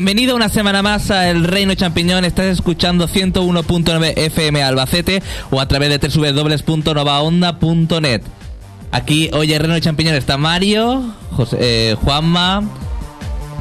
[0.00, 2.24] Bienvenido una semana más a El Reino Champiñón.
[2.24, 8.22] Estás escuchando 101.9 FM Albacete o a través de www.novaonda.net.
[8.92, 12.62] Aquí hoy el Reino Champiñón está Mario, José- eh, Juanma,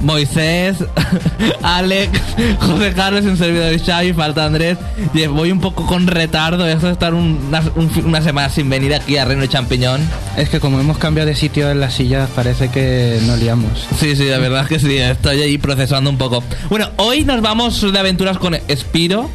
[0.04, 0.78] Moisés,
[1.64, 2.22] Alex,
[2.60, 4.78] José Carlos, un servidor de Xavi, falta Andrés.
[5.16, 8.94] Y voy un poco con retardo, voy a estar una, un- una semana sin venir
[8.94, 10.02] aquí a Reino Champiñón.
[10.38, 13.88] Es que como hemos cambiado de sitio en las sillas, parece que nos liamos.
[14.00, 16.44] Sí, sí, la verdad es que sí, estoy ahí procesando un poco.
[16.70, 19.32] Bueno, hoy nos vamos de aventuras con Spiro,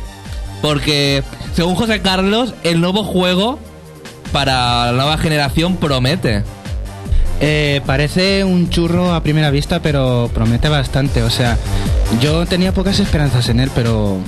[0.62, 1.24] porque
[1.56, 3.58] según José Carlos, el nuevo juego
[4.30, 6.44] para la nueva generación promete.
[7.40, 11.24] Eh, parece un churro a primera vista, pero promete bastante.
[11.24, 11.58] O sea,
[12.20, 14.18] yo tenía pocas esperanzas en él, pero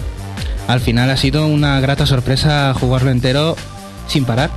[0.66, 3.54] al final ha sido una grata sorpresa jugarlo entero
[4.08, 4.50] sin parar.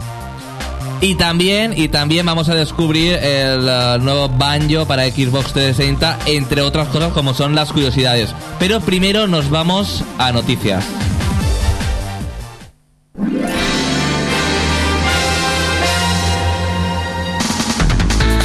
[0.99, 6.61] Y también, y también vamos a descubrir el eh, nuevo Banjo para Xbox 360, entre
[6.61, 8.33] otras cosas como son las curiosidades.
[8.57, 10.83] Pero primero nos vamos a noticias.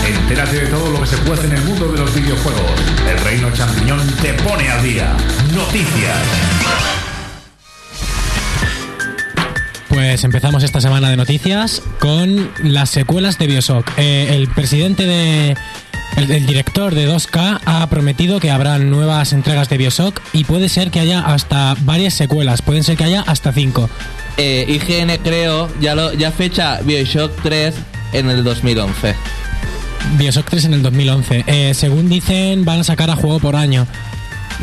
[0.07, 2.81] Entérate de todo lo que se puede en el mundo de los videojuegos.
[3.11, 5.17] El Reino Champiñón te pone al día.
[5.55, 7.02] Noticias.
[9.93, 13.93] Pues empezamos esta semana de noticias con las secuelas de Bioshock.
[13.99, 15.55] Eh, el presidente de.
[16.17, 20.71] El, el director de 2K ha prometido que habrá nuevas entregas de Bioshock y puede
[20.71, 23.91] ser que haya hasta varias secuelas, pueden ser que haya hasta cinco.
[24.39, 27.75] Eh, IGN creo, ya, lo, ya fecha Bioshock 3
[28.15, 29.15] en el 2011.
[30.17, 31.45] Bioshock 3 en el 2011.
[31.47, 33.87] Eh, según dicen, van a sacar a juego por año.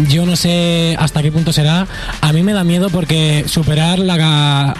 [0.08, 1.88] Yo no sé hasta qué punto será.
[2.22, 4.76] A mí me da miedo porque superar la,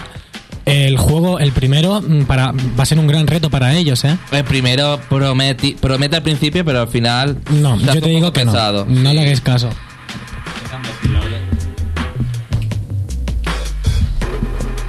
[0.66, 4.16] el juego, el primero, mm, para, va a ser un gran reto para ellos, ¿eh?
[4.30, 7.36] El primero prometi- promete al principio, pero al final.
[7.50, 8.84] No, yo te digo que pesado.
[8.88, 9.00] no.
[9.02, 9.70] No le hagáis caso.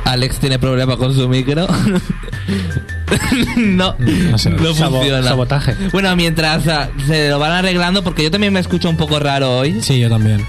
[0.05, 1.67] Alex tiene problema con su micro.
[3.57, 4.49] no, No sé.
[4.49, 5.23] no Sabo- funciona.
[5.23, 5.75] sabotaje.
[5.93, 9.59] Bueno, mientras ah, se lo van arreglando, porque yo también me escucho un poco raro
[9.59, 9.81] hoy.
[9.81, 10.45] Sí, yo también.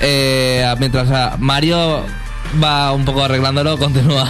[0.00, 2.02] Eh, mientras ah, Mario
[2.62, 4.28] va un poco arreglándolo, continúa.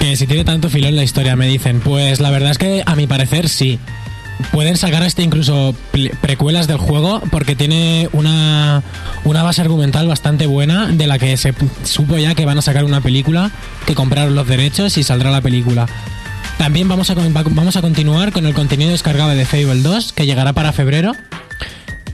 [0.00, 1.80] Que si tiene tanto filón la historia, me dicen.
[1.80, 3.78] Pues la verdad es que a mi parecer sí.
[4.50, 5.76] Pueden sacar hasta incluso
[6.20, 8.82] precuelas del juego porque tiene una,
[9.22, 12.84] una base argumental bastante buena de la que se supo ya que van a sacar
[12.84, 13.52] una película,
[13.86, 15.86] que compraron los derechos y saldrá la película.
[16.58, 20.52] También vamos a, vamos a continuar con el contenido descargable de Fable 2 que llegará
[20.52, 21.12] para febrero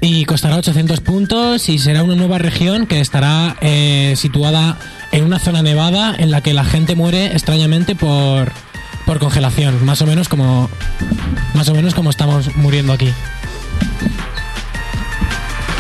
[0.01, 4.79] y costará 800 puntos y será una nueva región que estará eh, situada
[5.13, 8.51] en una zona nevada en la que la gente muere extrañamente por,
[9.05, 10.71] por congelación, más o menos como
[11.55, 13.13] más o menos como estamos muriendo aquí.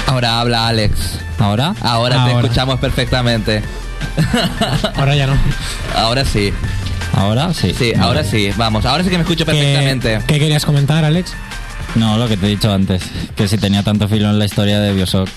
[0.07, 1.21] Ahora habla Alex.
[1.39, 1.75] ¿Ahora?
[1.81, 3.63] Ahora te escuchamos perfectamente.
[4.97, 5.35] Ahora ya no.
[5.97, 6.53] Ahora sí.
[7.15, 7.55] ¿Ahora?
[7.55, 7.75] Sí.
[7.77, 8.51] Sí, ahora sí.
[8.57, 10.21] Vamos, ahora sí que me escucho ¿Qué, perfectamente.
[10.27, 11.33] qué querías comentar, Alex?
[11.97, 13.03] No, lo que te he dicho antes.
[13.37, 15.29] Que si tenía tanto filo en la historia de Bioshock.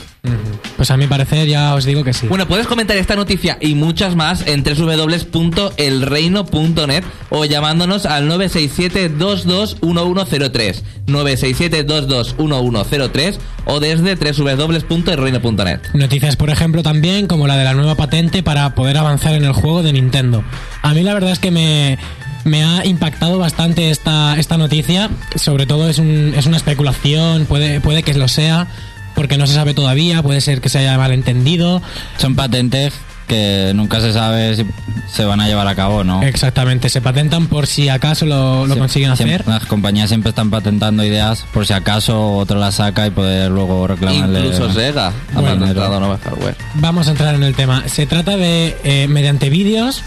[0.78, 2.28] Pues a mi parecer ya os digo que sí.
[2.28, 13.38] Bueno, puedes comentar esta noticia y muchas más en www.elreino.net o llamándonos al 967-221103, 967-221103
[13.66, 15.82] o desde www.elreino.net.
[15.94, 19.52] Noticias, por ejemplo, también como la de la nueva patente para poder avanzar en el
[19.52, 20.42] juego de Nintendo.
[20.82, 21.98] A mí la verdad es que me,
[22.44, 25.10] me ha impactado bastante esta, esta noticia.
[25.36, 28.68] Sobre todo es, un- es una especulación, puede, puede que lo sea,
[29.16, 31.82] porque no se sabe todavía, puede ser que se haya malentendido.
[32.18, 32.94] Son patentes
[33.28, 34.66] que nunca se sabe si
[35.10, 36.22] se van a llevar a cabo o no.
[36.24, 39.48] Exactamente, se patentan por si acaso lo, lo consiguen siempre- hacer.
[39.48, 43.88] Las compañías siempre están patentando ideas por si acaso otro las saca y poder luego
[43.88, 44.40] reclamarle.
[44.48, 46.56] Incluso Sega ha Bueno, patentado nueva hardware.
[46.76, 47.84] Vamos a entrar en el tema.
[47.88, 50.04] Se trata de, eh, mediante vídeos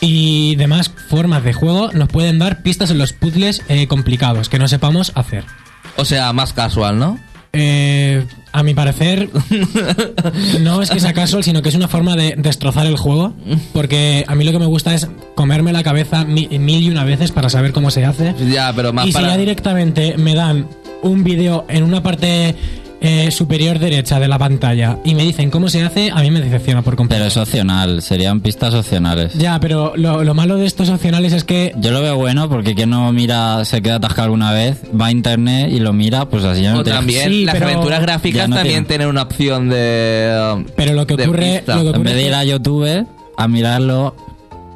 [0.00, 4.58] y demás formas de juego, nos pueden dar pistas en los puzzles eh, complicados que
[4.58, 5.44] no sepamos hacer.
[5.96, 7.18] O sea, más casual, ¿no?
[7.56, 9.30] Eh, a mi parecer,
[10.60, 13.32] no es que sea casual, sino que es una forma de destrozar el juego.
[13.72, 17.04] Porque a mí lo que me gusta es comerme la cabeza mi- mil y una
[17.04, 18.34] veces para saber cómo se hace.
[18.50, 19.28] Ya, pero más Y si para...
[19.28, 20.66] ya directamente me dan
[21.02, 22.54] un vídeo en una parte
[23.00, 26.40] eh, superior derecha de la pantalla y me dicen cómo se hace, a mí me
[26.40, 27.18] decepciona por completo.
[27.18, 29.34] Pero es opcional, serían pistas opcionales.
[29.34, 32.74] Ya, pero lo, lo malo de estos opcionales es que Yo lo veo bueno porque
[32.74, 36.44] quien no mira, se queda atascado alguna vez, va a internet y lo mira, pues
[36.44, 39.08] así ya no O te- también Sí, las pero- aventuras gráficas no también tiene- tienen
[39.08, 40.64] una opción de...
[40.76, 41.76] Pero lo que ocurre- pista.
[41.76, 43.06] lo que En vez de ir a YouTube
[43.36, 44.14] a mirarlo,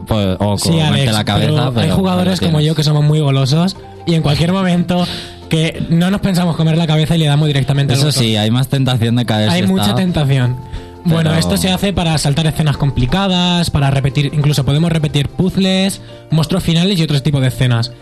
[0.07, 1.71] pues, o Sí, comerte Alex, la cabeza.
[1.75, 3.77] pero hay jugadores como yo que somos muy golosos
[4.07, 5.07] y en cualquier momento
[5.49, 8.23] que no nos pensamos comer la cabeza y le damos directamente al Eso botón.
[8.23, 9.49] sí, hay más tentación de caer.
[9.51, 10.57] Hay mucha está- tentación.
[11.05, 16.63] Bueno, esto se hace para saltar escenas complicadas, para repetir, incluso podemos repetir puzzles, monstruos
[16.65, 17.93] finales y otro tipo de escenas.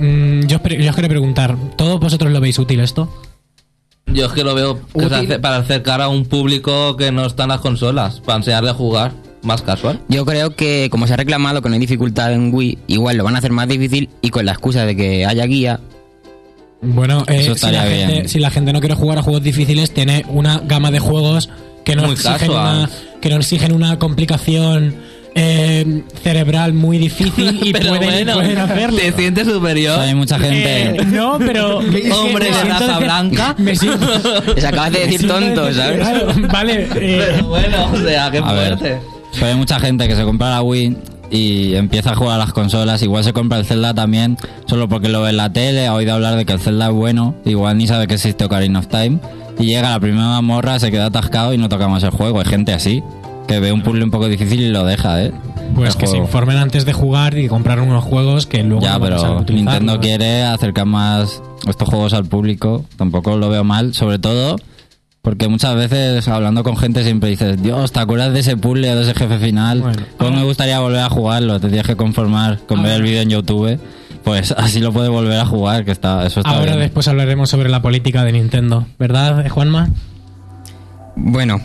[0.00, 3.12] Mm, yo, os yo os quiero preguntar, ¿todos vosotros lo veis útil esto?
[4.06, 5.18] Yo es que lo veo que se Útil.
[5.18, 8.74] hace para acercar a un público que no está en las consolas, para enseñarle a
[8.74, 9.12] jugar
[9.42, 10.00] más casual.
[10.08, 13.24] Yo creo que como se ha reclamado que no hay dificultad en Wii, igual lo
[13.24, 15.80] van a hacer más difícil y con la excusa de que haya guía,
[16.82, 18.28] Bueno, eh, Eso si, la gente, bien.
[18.28, 21.48] si la gente no quiere jugar a juegos difíciles, tiene una gama de juegos
[21.84, 22.90] que no, Muy exigen una,
[23.20, 24.96] que no exigen una complicación
[25.34, 28.98] eh, cerebral muy difícil y Pero pueden, bueno, pueden hacerlo.
[28.98, 29.98] te sientes superior.
[30.00, 30.82] Hay mucha gente.
[30.82, 31.78] Eh, no, pero.
[32.12, 33.54] Hombre de raza blanca.
[33.58, 34.06] Me siento.
[34.54, 35.98] les acabas de decir tonto, ¿sabes?
[35.98, 36.48] decepcionado.
[36.52, 38.98] Vale, eh, Pero bueno, o sea, qué A ver, fuerte.
[39.34, 40.96] pero hay mucha gente que se compra la Wii
[41.30, 43.02] y empieza a jugar a las consolas.
[43.02, 44.36] Igual se compra el Zelda también,
[44.66, 46.92] solo porque lo ve en la tele, ha oído hablar de que el Zelda es
[46.92, 47.34] bueno.
[47.44, 49.18] Igual ni sabe que existe Ocarina of Time.
[49.58, 52.40] Y llega a la primera morra, se queda atascado y no toca más el juego.
[52.40, 53.02] Hay gente así,
[53.48, 55.32] que ve un puzzle un poco difícil y lo deja, ¿eh?
[55.74, 58.94] pues El que se informen antes de jugar y comprar unos juegos que luego Ya,
[58.94, 59.56] no van a saber pero.
[59.56, 62.84] Nintendo quiere acercar más estos juegos al público.
[62.96, 64.56] Tampoco lo veo mal, sobre todo
[65.26, 68.94] porque muchas veces hablando con gente siempre dices, Dios, ¿te acuerdas de ese puzzle o
[68.94, 69.80] de ese jefe final?
[69.80, 70.00] Bueno.
[70.16, 73.30] pues me gustaría volver a jugarlo, te tienes que conformar con ver el vídeo en
[73.30, 73.76] YouTube.
[74.22, 76.78] Pues así lo puedes volver a jugar, que está, eso está Ahora bien.
[76.78, 79.88] después hablaremos sobre la política de Nintendo, ¿verdad, eh, Juanma?
[81.16, 81.60] Bueno,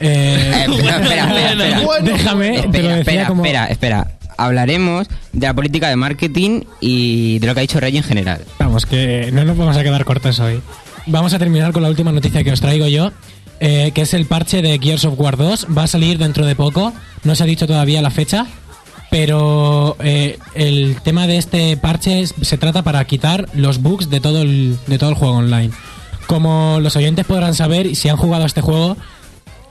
[0.00, 1.80] Eh, eh, espera, espera, espera.
[2.02, 3.42] Déjame, te lo Espera, decía espera, como...
[3.46, 4.06] espera, espera.
[4.36, 8.42] Hablaremos de la política de marketing y de lo que ha dicho Rey en general.
[8.58, 10.60] Vamos, que no nos vamos a quedar cortos hoy.
[11.10, 13.12] Vamos a terminar con la última noticia que os traigo yo,
[13.60, 15.68] eh, que es el parche de Gears of War 2.
[15.76, 16.92] Va a salir dentro de poco,
[17.24, 18.46] no se ha dicho todavía la fecha,
[19.10, 24.42] pero eh, el tema de este parche se trata para quitar los bugs de todo,
[24.42, 25.70] el, de todo el juego online.
[26.26, 28.98] Como los oyentes podrán saber, si han jugado a este juego,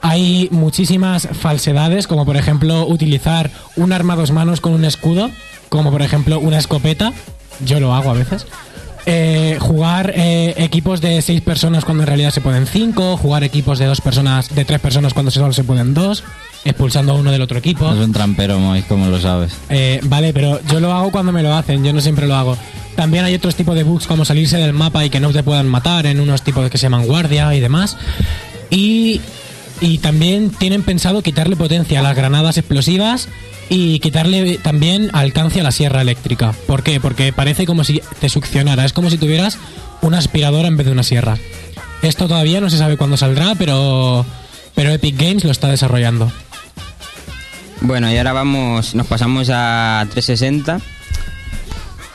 [0.02, 5.30] hay muchísimas falsedades, como por ejemplo utilizar un arma a dos manos con un escudo,
[5.68, 7.12] como por ejemplo una escopeta,
[7.64, 8.44] yo lo hago a veces.
[9.10, 13.78] Eh, jugar eh, equipos de seis personas cuando en realidad se pueden cinco, jugar equipos
[13.78, 16.24] de dos personas, de tres personas cuando solo se pueden dos,
[16.62, 17.90] expulsando a uno del otro equipo.
[17.90, 19.56] Es un trampero, Mois, como lo sabes.
[19.70, 22.58] Eh, vale, pero yo lo hago cuando me lo hacen, yo no siempre lo hago.
[22.96, 25.68] También hay otros tipos de bugs como salirse del mapa y que no te puedan
[25.68, 27.96] matar en unos tipos que se llaman guardia y demás.
[28.68, 29.22] Y,
[29.80, 33.28] y también tienen pensado quitarle potencia a las granadas explosivas
[33.68, 36.52] y quitarle también alcance a la sierra eléctrica.
[36.66, 37.00] ¿Por qué?
[37.00, 39.58] Porque parece como si te succionara, es como si tuvieras
[40.02, 41.36] una aspiradora en vez de una sierra.
[42.02, 44.24] Esto todavía no se sabe cuándo saldrá, pero,
[44.74, 46.30] pero Epic Games lo está desarrollando.
[47.80, 50.80] Bueno, y ahora vamos, nos pasamos a 360.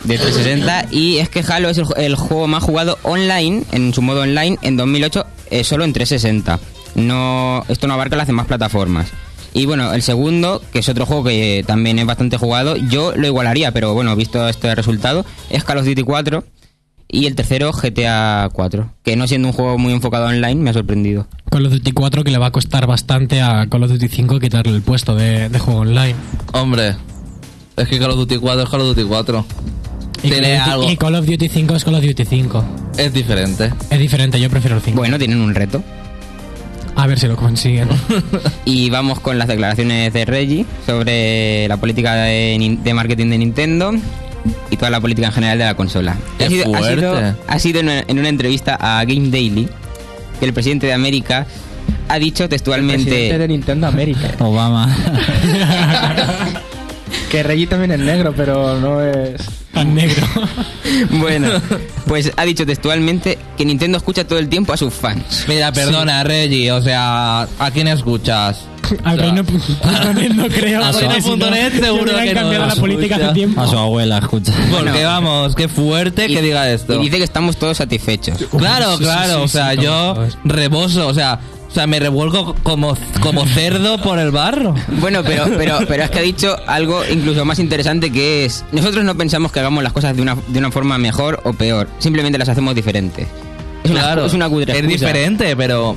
[0.03, 3.93] De 360 y es que Halo es el, ju- el juego más jugado online, en
[3.93, 6.59] su modo online, en 2008, eh, solo en 360.
[6.95, 9.07] No, esto no abarca las demás plataformas.
[9.53, 13.27] Y bueno, el segundo, que es otro juego que también es bastante jugado, yo lo
[13.27, 16.43] igualaría, pero bueno, visto este resultado, es Call of Duty 4.
[17.09, 20.73] Y el tercero, GTA 4, que no siendo un juego muy enfocado online, me ha
[20.73, 21.27] sorprendido.
[21.51, 24.39] Call of Duty 4 que le va a costar bastante a Call of Duty 5
[24.39, 26.15] quitarle el puesto de, de juego online.
[26.53, 26.95] Hombre,
[27.77, 29.45] es que Call of Duty 4 es Call of Duty 4.
[30.23, 30.91] Y Tiene Call of Duty- algo.
[30.91, 32.65] y Call of Duty 5 es Call of Duty 5.
[32.97, 33.71] Es diferente.
[33.91, 34.97] Es diferente, yo prefiero el 5.
[34.97, 35.83] Bueno, tienen un reto.
[36.95, 37.89] A ver si lo consiguen.
[38.65, 43.91] Y vamos con las declaraciones de Reggie sobre la política de, marketing de Nintendo
[44.69, 46.17] y toda la política en general de la consola.
[46.37, 49.67] ¡Qué ha sido, ha sido- ha sido en, una, en una entrevista a Game Daily
[50.39, 51.45] que el presidente de América
[52.09, 53.47] ha dicho Presidente de textualmente...
[53.47, 54.31] Nintendo América.
[54.39, 54.95] Obama.
[57.29, 59.41] Que Reggie también es negro, pero no es.
[59.73, 60.25] Tan negro.
[61.09, 61.47] Bueno,
[62.05, 65.45] pues ha dicho textualmente que Nintendo escucha todo el tiempo a sus fans.
[65.47, 68.65] Mira, perdona, Reggie, o sea, ¿a quién escuchas?
[69.03, 70.83] Al reino.net no creo.
[70.83, 73.61] A no, reino.net seguro que no la política hace tiempo.
[73.61, 74.53] A su abuela, escucha.
[74.69, 75.07] Porque Bueno.
[75.07, 76.95] vamos, qué fuerte que diga esto.
[76.95, 78.37] Y dice que estamos todos satisfechos.
[78.57, 81.39] Claro, Sí, sí, claro, sí, o sea, sí, yo reboso, o sea,
[81.73, 84.75] o sea, me revuelco como, como cerdo por el barro.
[84.99, 89.03] Bueno, pero, pero, pero es que ha dicho algo incluso más interesante que es, nosotros
[89.03, 92.37] no pensamos que hagamos las cosas de una, de una forma mejor o peor, simplemente
[92.37, 93.27] las hacemos diferentes.
[93.83, 95.95] Es una, claro, es una cutre es diferente, pero...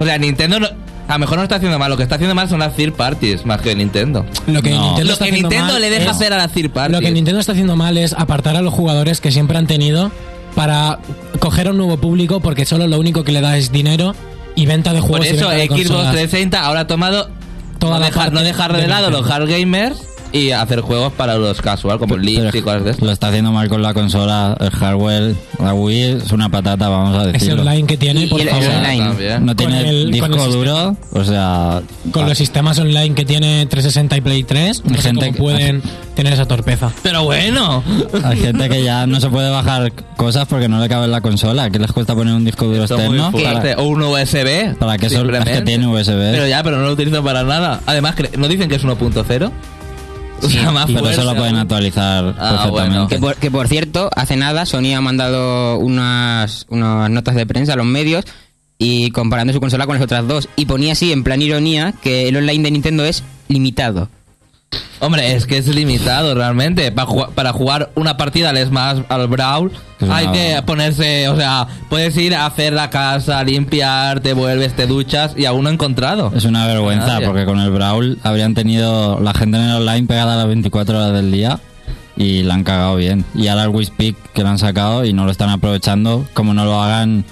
[0.00, 0.68] O sea, Nintendo no-
[1.06, 2.92] a lo mejor no está haciendo mal, lo que está haciendo mal son las third
[2.94, 4.24] parties, más que Nintendo.
[4.46, 4.76] Lo que No.
[4.86, 6.92] Nintendo Lo está que haciendo Nintendo mal le deja es- hacer a las third parties.
[6.98, 10.10] Lo que Nintendo está haciendo mal es apartar a los jugadores que siempre han tenido
[10.54, 10.98] para
[11.40, 14.14] coger a un nuevo público porque solo lo único que le da es dinero
[14.60, 15.26] y venta de Por juegos.
[15.26, 16.12] y eso venta de Xbox consolas.
[16.12, 17.30] 360 ahora ha tomado
[17.78, 20.80] Toda no la dejar, parte no dejar de, de lado los hard gamers y hacer
[20.80, 23.94] juegos para los casual, como Leaks y cosas de Lo está haciendo mal con la
[23.94, 25.34] consola, el hardware.
[25.58, 27.62] La Wii es una patata, vamos a Ese decirlo.
[27.62, 28.64] online que tiene, por el- favor.
[28.64, 28.98] el online.
[29.04, 29.46] También.
[29.46, 31.82] No tiene el- disco duro, o sea...
[32.12, 35.32] Con los sistemas online que tiene 360 y Play 3, no Hay sé gente cómo
[35.32, 35.82] que- pueden
[36.14, 36.90] tener esa torpeza.
[37.02, 37.82] Pero bueno.
[38.24, 41.20] Hay gente que ya no se puede bajar cosas porque no le cabe en la
[41.20, 41.70] consola.
[41.70, 43.32] que les cuesta poner un disco duro Esto es externo?
[43.32, 44.74] Para, O un USB.
[44.78, 45.52] para que eso es simplemente.
[45.52, 46.32] que tiene USB.
[46.32, 47.80] Pero ya, pero no lo utilizo para nada.
[47.86, 49.50] Además, ¿no dicen que es 1.0?
[50.42, 52.74] O sea, más pero eso lo pueden actualizar Ah, bueno.
[52.74, 53.14] perfectamente.
[53.14, 57.72] Que por, que por cierto, hace nada Sony ha mandado unas, unas notas de prensa
[57.72, 58.24] a los medios
[58.78, 60.48] y comparando su consola con las otras dos.
[60.56, 64.08] Y ponía así, en plan ironía, que el online de Nintendo es limitado.
[65.00, 66.90] Hombre, es que es limitado realmente.
[66.90, 69.70] Para jugar, para jugar una partida al Smash, al Brawl,
[70.00, 74.74] Es hay que ponerse, o sea, puedes ir a hacer la casa, limpiar, te vuelves,
[74.74, 76.32] te duchas y aún no he encontrado.
[76.34, 77.26] Es una vergüenza Nadie.
[77.26, 80.98] porque con el Brawl habrían tenido la gente en el online pegada a las 24
[80.98, 81.60] horas del día
[82.16, 83.24] y la han cagado bien.
[83.36, 86.54] Y ahora el Wii Speak que lo han sacado y no lo están aprovechando como
[86.54, 87.24] no lo hagan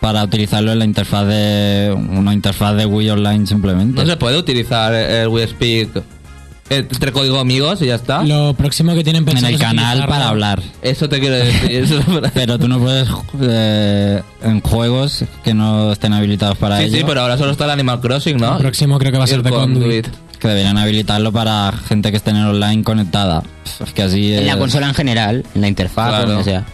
[0.00, 4.02] para utilizarlo en la interfaz de una interfaz de Wii Online simplemente.
[4.02, 6.02] No se puede utilizar el Wii Speak
[6.70, 8.22] entre código amigos y ya está.
[8.22, 10.62] Lo próximo que tienen en pensado el es canal utilizarlo- para hablar.
[10.82, 11.70] Eso te quiero decir.
[11.72, 12.00] eso-
[12.34, 13.08] Pero tú no puedes
[13.42, 16.98] eh, en juegos que no estén habilitados para sí, ello.
[16.98, 18.54] sí, pero ahora solo está el Animal Crossing, ¿no?
[18.56, 20.06] El próximo creo que va a ser el The Conduit.
[20.38, 23.42] Que deberían habilitarlo para gente que esté en el online conectada.
[23.84, 26.38] Es que así En la consola en general, en la interfaz, Claro.
[26.38, 26.64] o sea.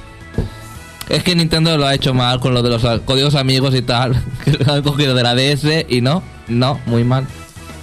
[1.09, 4.15] Es que Nintendo lo ha hecho mal con lo de los códigos amigos y tal.
[4.45, 7.27] Que lo han cogido de la DS y no, no, muy mal.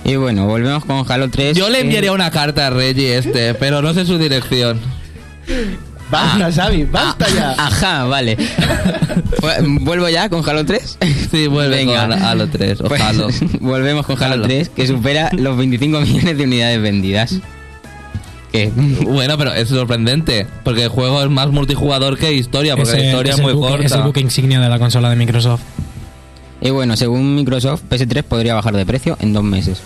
[0.05, 1.55] Y bueno, volvemos con Halo 3.
[1.57, 4.79] Yo le que- enviaría una carta a Reggie este, pero no sé su dirección.
[6.11, 7.51] Basta, Xavi, basta ya.
[7.57, 8.37] Ajá, vale.
[9.81, 10.99] ¿Vuelvo ya con Halo 3?
[11.31, 12.07] Sí, vuelve Venga.
[12.07, 13.27] con Halo 3 o Pues, Halo.
[13.61, 14.43] volvemos con Halo Halo.
[14.43, 17.35] 3, que supera los 25 millones de unidades vendidas.
[18.51, 18.71] ¿Qué?
[18.75, 23.31] Bueno, pero es sorprendente, porque el juego es más multijugador que historia, porque la historia
[23.33, 23.85] es, el muy buque- corta.
[23.85, 25.61] Es el buque insignia de la consola de Microsoft.
[26.63, 29.81] Y bueno, según Microsoft, PS3 podría bajar de precio en dos meses.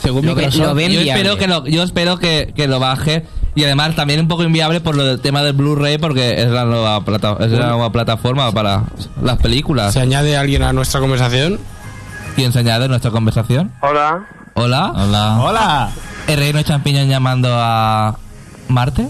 [0.00, 2.78] Según Lo ve- Microsoft, lo ven yo espero que lo, yo espero que, que lo
[2.78, 3.24] baje
[3.56, 6.64] y además también un poco inviable por lo del tema del Blu-ray porque es la
[6.64, 8.84] nueva plata, es la nueva plataforma para
[9.20, 9.94] las películas.
[9.94, 11.58] ¿Se añade alguien a nuestra conversación?
[12.36, 13.72] ¿Quién se añade en nuestra conversación?
[13.80, 14.26] Hola.
[14.54, 14.92] Hola.
[14.94, 15.38] Hola.
[15.40, 15.90] Hola.
[16.28, 18.16] ¿El reino champiñón llamando a
[18.68, 19.08] Marte?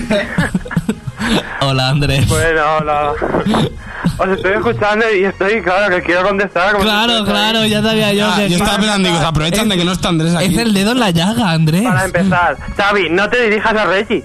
[1.62, 2.28] Hola Andrés.
[2.28, 3.12] Bueno, hola.
[4.20, 6.72] Os estoy escuchando y estoy, claro, que quiero contestar.
[6.72, 9.76] como Claro, claro, ya sabía yo Ah, que yo estaba pensando, digo, se aprovechan de
[9.78, 10.46] que no está Andrés aquí.
[10.54, 11.82] es el dedo en la llaga, Andrés.
[11.82, 14.22] Para empezar, Xavi, no te dirijas a Reggie.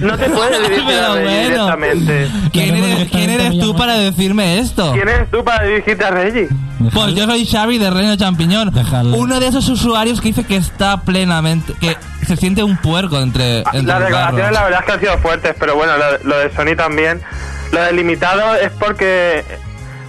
[0.00, 1.48] No te puedes dirigir Pero a Reggie bueno.
[1.48, 2.28] directamente.
[2.52, 4.92] ¿Quién eres, quién tú para decirme esto?
[4.92, 6.48] ¿Quién eres tú para dirigirte a Reggie?
[6.92, 8.70] Pues yo soy Xavi de Reino Champiñón.
[9.14, 11.72] Uno de esos usuarios que dice que está plenamente.
[11.80, 11.96] que
[12.26, 13.58] se siente un puerco entre.
[13.60, 14.52] entre Las los declaraciones barros.
[14.52, 17.20] la verdad es que han sido fuertes, pero bueno, lo, lo de Sony también.
[17.72, 19.44] Lo del limitado es porque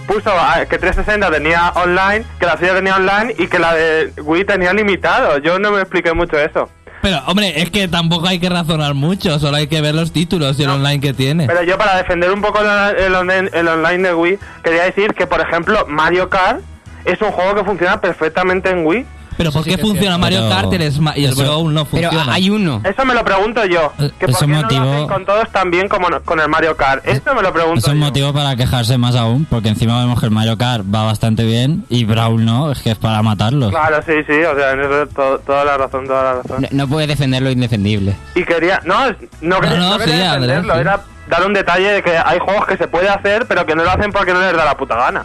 [0.06, 0.30] puso
[0.68, 4.72] que 360 tenía online, que la suya tenía online y que la de Wii tenía
[4.72, 5.38] limitado.
[5.38, 6.68] Yo no me expliqué mucho eso.
[7.02, 10.58] Pero, hombre, es que tampoco hay que razonar mucho, solo hay que ver los títulos
[10.58, 11.46] y el online que tiene.
[11.46, 15.26] Pero yo para defender un poco el, el el online de Wii, quería decir que,
[15.26, 16.60] por ejemplo, Mario Kart
[17.04, 19.06] es un juego que funciona perfectamente en Wii.
[19.38, 21.86] Pero ¿por qué funciona Mario Pero Kart y el, Sma- y el eso- Brawl no
[21.86, 22.34] Pero funciona?
[22.34, 22.82] hay uno.
[22.84, 23.92] Eso me lo pregunto yo.
[23.98, 26.10] Eh, Que es por qué un no lo motivo- hacen con todos tan bien como
[26.10, 27.06] no- con el Mario Kart.
[27.08, 28.04] Esto me lo pregunto Es un yo.
[28.06, 31.84] motivo para quejarse más aún, porque encima vemos que el Mario Kart va bastante bien
[31.88, 33.70] y Brawl no, es que es para matarlos.
[33.70, 36.62] Claro, sí, sí, o sea, en eso to- toda la razón, toda la razón.
[36.62, 38.16] No, no puedes defender lo indefendible.
[38.34, 40.80] Y quería, no, es- no, quería- no, no quería sí, Andrés, defenderlo, sí.
[40.80, 43.84] era dar un detalle de que hay juegos que se puede hacer, pero que no
[43.84, 45.24] lo hacen porque no les da la puta gana.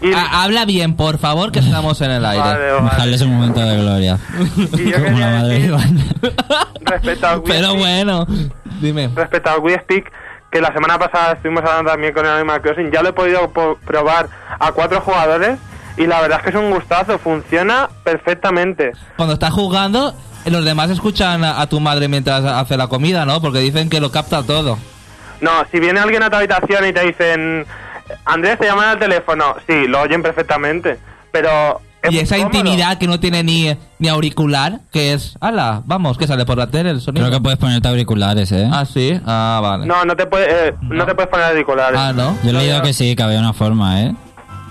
[0.00, 2.40] Y, Ah, habla bien, por favor, que estamos en el aire.
[2.40, 2.84] vale, vale.
[2.90, 4.18] Dejarles un momento de gloria.
[4.78, 6.04] Y yo Como la madre de decir, Iván.
[6.82, 8.26] respecto al Wii Pero Speak- bueno,
[8.80, 9.10] dime.
[9.14, 10.12] respecto al Wii Speak,
[10.52, 13.50] que la semana pasada estuvimos hablando también con el Animal Crossing, ya lo he podido
[13.50, 14.28] po- probar
[14.58, 15.58] a cuatro jugadores
[15.96, 18.92] y la verdad es que es un gustazo, funciona perfectamente.
[19.16, 20.14] Cuando estás jugando,
[20.46, 23.40] los demás escuchan a, a tu madre mientras hace la comida, ¿no?
[23.40, 24.78] Porque dicen que lo capta todo.
[25.40, 27.66] No, si viene alguien a tu habitación y te dicen,
[28.24, 30.98] Andrés, te llaman al teléfono, sí, lo oyen perfectamente,
[31.32, 31.80] pero...
[32.02, 32.56] es Y esa cómodo.
[32.58, 36.68] intimidad que no tiene ni, ni auricular, que es, ala, vamos, que sale por la
[36.68, 37.26] tele el sonido.
[37.26, 38.68] Creo que puedes ponerte auriculares, ¿eh?
[38.72, 39.86] Ah, sí, ah, vale.
[39.86, 40.94] No, no te, puede, eh, no.
[40.96, 41.06] No.
[41.06, 41.98] te puedes poner auriculares.
[41.98, 42.36] Ah, ¿no?
[42.44, 44.14] Yo he leído que sí, que había una forma, ¿eh?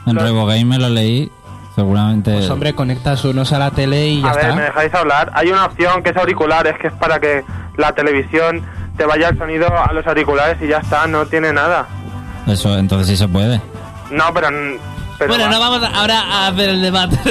[0.06, 1.29] En Revo Game me lo leí,
[1.75, 2.32] seguramente...
[2.34, 4.56] Pues hombre, conectas unos a la tele y ya A ver, está.
[4.56, 5.32] ¿me dejáis hablar?
[5.34, 7.44] Hay una opción que es auriculares, que es para que
[7.77, 8.62] la televisión
[8.96, 11.86] te vaya el sonido a los auriculares y ya está, no tiene nada.
[12.48, 13.62] Eso, entonces sí se puede.
[14.12, 14.50] No, pero
[15.18, 15.51] pero bueno, va.
[15.51, 17.18] no vamos ahora a hacer el debate.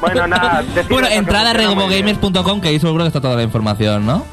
[0.00, 4.24] Bueno, nada, bueno, entrada a regobogamers.com, que ahí seguro que está toda la información, ¿no?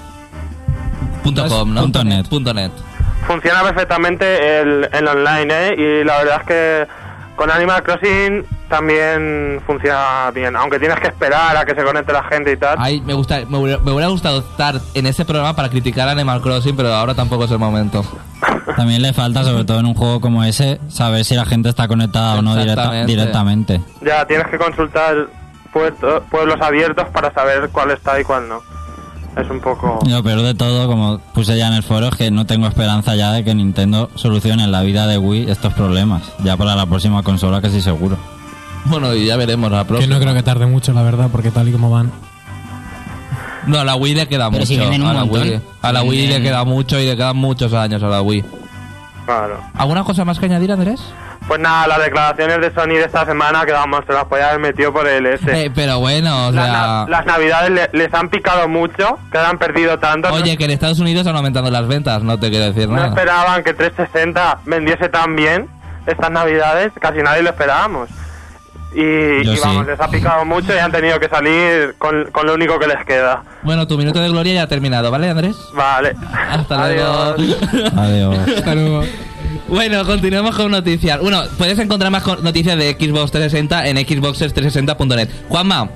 [1.23, 1.81] Punto .com, ¿no?
[1.81, 2.25] Punto net.
[2.27, 2.71] Punto net.
[3.27, 5.75] Funciona perfectamente el, el online, ¿eh?
[5.77, 6.87] Y la verdad es que
[7.35, 12.23] con Animal Crossing también funciona bien, aunque tienes que esperar a que se conecte la
[12.23, 12.75] gente y tal.
[12.79, 16.41] Ay, me, gusta, me, hubiera, me hubiera gustado estar en ese programa para criticar Animal
[16.41, 18.03] Crossing, pero ahora tampoco es el momento.
[18.75, 21.87] También le falta, sobre todo en un juego como ese, saber si la gente está
[21.87, 23.81] conectada o no directa- directamente.
[24.01, 25.27] Ya tienes que consultar
[25.71, 28.61] puerto- pueblos abiertos para saber cuál está y cuál no.
[29.37, 29.99] Es un poco...
[30.07, 33.15] Lo peor de todo, como puse ya en el foro, es que no tengo esperanza
[33.15, 36.23] ya de que Nintendo solucione en la vida de Wii estos problemas.
[36.43, 38.17] Ya para la próxima consola casi seguro.
[38.85, 40.13] Bueno, y ya veremos la Que próxima.
[40.15, 42.11] no creo que tarde mucho, la verdad, porque tal y como van.
[43.67, 44.65] No, a la Wii le queda Pero mucho.
[44.67, 45.41] si venden un a la montón.
[45.49, 48.45] Wii, a la Wii le queda mucho y le quedan muchos años a la Wii.
[49.25, 49.59] Claro.
[49.73, 51.01] ¿Alguna cosa más que añadir, Andrés?
[51.47, 54.59] Pues nada, las declaraciones de Sony de esta semana que vamos, se las podía haber
[54.59, 55.45] metido por el S.
[55.65, 56.73] Eh, pero bueno, o Las, sea...
[56.73, 60.29] na- las navidades le- les han picado mucho, que han perdido tanto.
[60.29, 62.95] no- Oye, que en Estados Unidos están aumentando las ventas, no te quiero decir no,
[62.95, 63.09] nada.
[63.09, 65.67] esperaban que 360 vendiese tan bien
[66.07, 68.09] estas navidades, casi nadie lo esperábamos.
[68.97, 69.91] Y, vamos, sí.
[69.91, 73.03] les ha picado mucho y han tenido que salir con, con lo único que les
[73.05, 73.43] queda.
[73.61, 75.55] Bueno, tu minuto de gloria ya ha terminado, ¿vale, Andrés?
[75.73, 76.15] Vale.
[76.49, 77.35] Hasta Adiós.
[77.37, 77.99] luego.
[77.99, 79.05] Adiós.
[79.67, 81.19] Bueno, continuemos con noticias.
[81.19, 85.27] Bueno, puedes encontrar más noticias de Xbox 360 en xboxes360.net.
[85.49, 85.89] Juanma,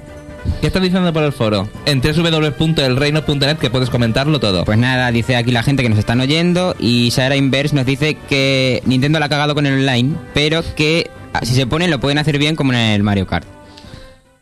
[0.60, 1.70] ¿qué estás diciendo por el foro?
[1.86, 4.66] En www.elreino.net que puedes comentarlo todo.
[4.66, 8.18] Pues nada, dice aquí la gente que nos están oyendo y Sara Inverse nos dice
[8.28, 12.00] que Nintendo la ha cagado con el online, pero que ah, si se ponen lo
[12.00, 13.46] pueden hacer bien como en el Mario Kart.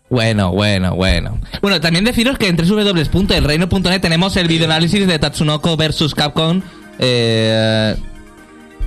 [0.09, 1.37] Bueno, bueno, bueno.
[1.61, 6.61] Bueno, también deciros que en www.elreino.net tenemos el videoanálisis de Tatsunoko vs Capcom.
[6.97, 7.93] Eh,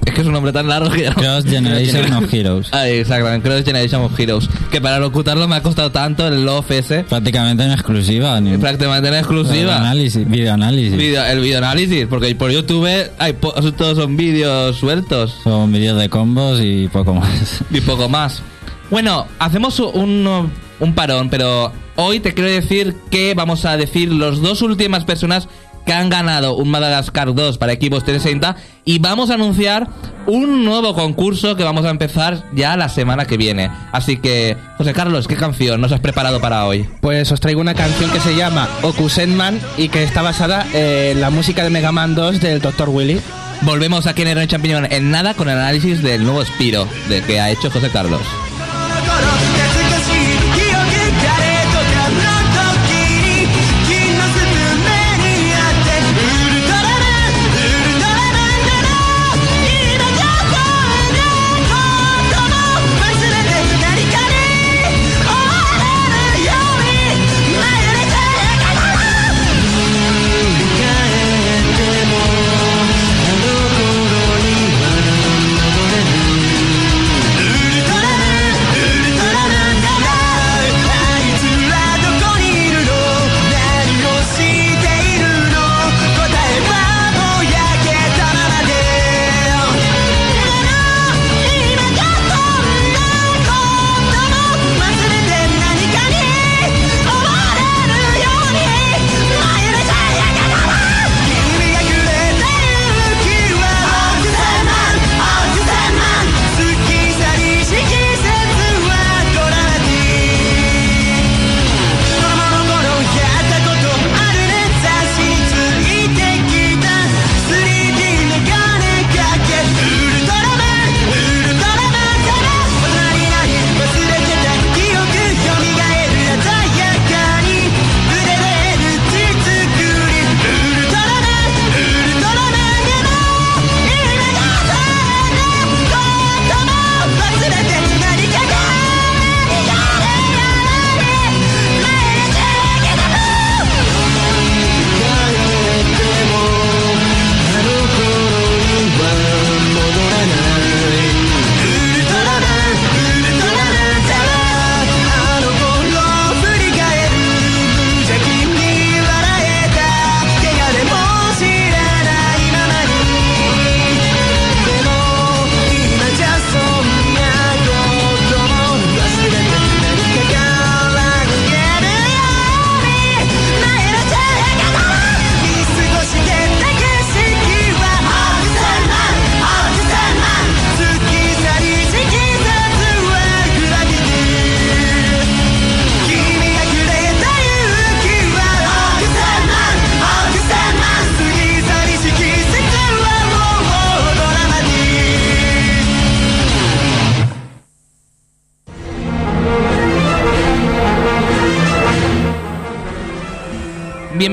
[0.06, 2.68] es que es un nombre tan largo que ya no- Cross Generation of Heroes.
[2.72, 4.48] Ah, exactamente, Cross Generation of Heroes.
[4.70, 7.04] Que para locutarlo me ha costado tanto el Love ese.
[7.04, 8.40] Prácticamente en exclusiva.
[8.40, 9.76] Ni Prácticamente en exclusiva.
[9.76, 10.96] Análisis, videoanálisis.
[10.96, 16.08] Video- el videoanálisis, porque por YouTube hay po- todos son vídeos sueltos Son vídeos de
[16.08, 17.60] combos y poco más.
[17.70, 18.42] y poco más.
[18.90, 24.40] Bueno, hacemos un, un parón, pero hoy te quiero decir que vamos a decir los
[24.42, 25.46] dos últimas personas
[25.90, 29.88] que han ganado un Madagascar 2 para Xbox 360 y vamos a anunciar
[30.28, 33.72] un nuevo concurso que vamos a empezar ya la semana que viene.
[33.90, 36.88] Así que, José Carlos, ¿qué canción nos has preparado para hoy?
[37.00, 41.30] Pues os traigo una canción que se llama Okusenman y que está basada en la
[41.30, 42.88] música de Mega Man 2 del Dr.
[42.88, 43.20] Willy.
[43.62, 47.40] Volvemos aquí en el Champiñón en nada con el análisis del nuevo Spiro de que
[47.40, 48.22] ha hecho José Carlos.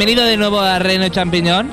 [0.08, 1.70] Bienvenido de nuevo a Reino Champiñón.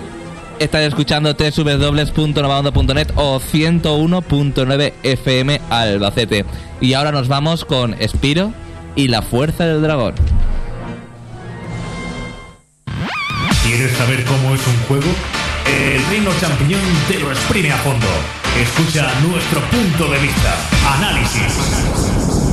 [0.59, 6.45] Estás escuchando www.novaondo.net o 101.9 FM Albacete.
[6.81, 8.53] Y ahora nos vamos con Spiro
[8.97, 10.17] y la Fuerza del Dragón.
[13.63, 15.13] ¿Quieres saber cómo es un juego?
[15.67, 18.09] El Reino Champiñón te lo exprime a fondo.
[18.61, 20.57] Escucha nuestro punto de vista.
[20.97, 22.44] Análisis.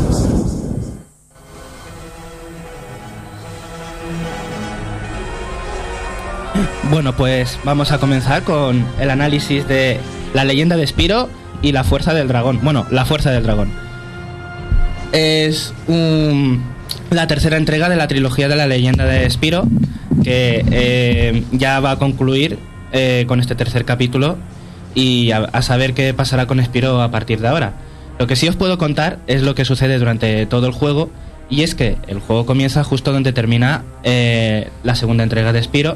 [6.92, 9.98] Bueno, pues vamos a comenzar con el análisis de
[10.34, 11.30] la leyenda de Spiro
[11.62, 12.60] y la fuerza del dragón.
[12.64, 13.72] Bueno, la fuerza del dragón.
[15.14, 16.62] Es un-
[17.10, 19.64] la tercera entrega de la trilogía de la leyenda de Spiro,
[20.22, 22.60] que eh, ya va a concluir
[22.92, 24.36] eh, con este tercer capítulo
[24.94, 27.72] y a, saber qué pasará con Spiro a partir de ahora.
[28.20, 31.10] Lo que sí os puedo contar es lo que sucede durante todo el juego
[31.50, 35.96] y es que el juego comienza justo donde termina eh, la segunda entrega de Spiro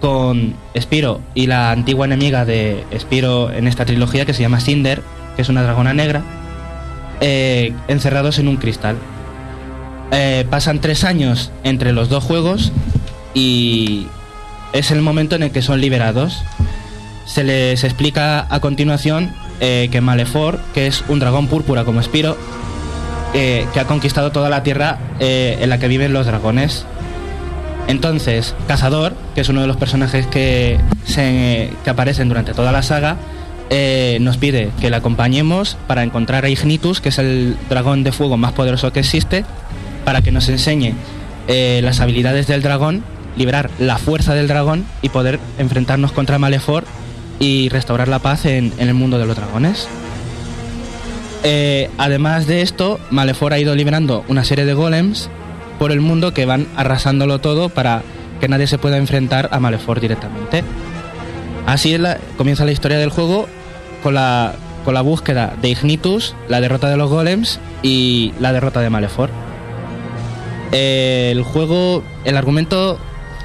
[0.00, 5.02] con Spiro y la antigua enemiga de Spiro en esta trilogía que se llama Cinder,
[5.34, 6.22] que es una dragona negra,
[7.20, 8.96] eh, encerrados en un cristal.
[10.12, 12.72] Eh, pasan tres años entre los dos juegos
[13.34, 14.06] y
[14.72, 16.42] es el momento en el que son liberados.
[17.24, 22.36] Se les explica a continuación eh, que Malefor, que es un dragón púrpura como Spiro,
[23.32, 26.86] que ha conquistado toda la tierra en la que viven los dragones.
[27.88, 32.82] Entonces, Cazador, que es uno de los personajes que, se, que aparecen durante toda la
[32.82, 33.16] saga,
[33.70, 38.12] eh, nos pide que le acompañemos para encontrar a Ignitus, que es el dragón de
[38.12, 39.44] fuego más poderoso que existe,
[40.04, 40.94] para que nos enseñe
[41.48, 43.04] eh, las habilidades del dragón,
[43.36, 46.84] liberar la fuerza del dragón y poder enfrentarnos contra Malefor
[47.38, 49.88] y restaurar la paz en, el mundo de los dragones.
[51.44, 55.28] Eh, además de esto, Malefor ha ido liberando una serie de golems
[55.78, 58.02] por el mundo que van arrasándolo todo para
[58.40, 60.62] que nadie se pueda enfrentar a Malefor directamente.
[61.66, 63.46] Así es la- comienza la historia del juego
[64.02, 64.52] con la,
[64.84, 69.30] con la búsqueda de Ignitus, la derrota de los golems y la derrota de Malefor.
[70.72, 72.98] Eh, el juego, el argumento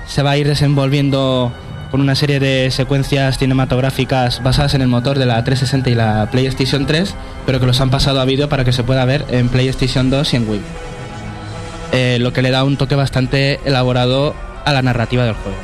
[0.08, 1.52] se va a ir desenvolviendo
[1.91, 6.30] con una serie de secuencias cinematográficas basadas en el motor de la 360 y la
[6.32, 7.13] PlayStation 3,
[7.46, 10.34] pero que los han pasado a vídeo para que se pueda ver en PlayStation 2
[10.34, 10.62] y en Wii.
[11.92, 14.34] Eh, lo que le da un toque bastante elaborado
[14.66, 15.58] a la narrativa del juego.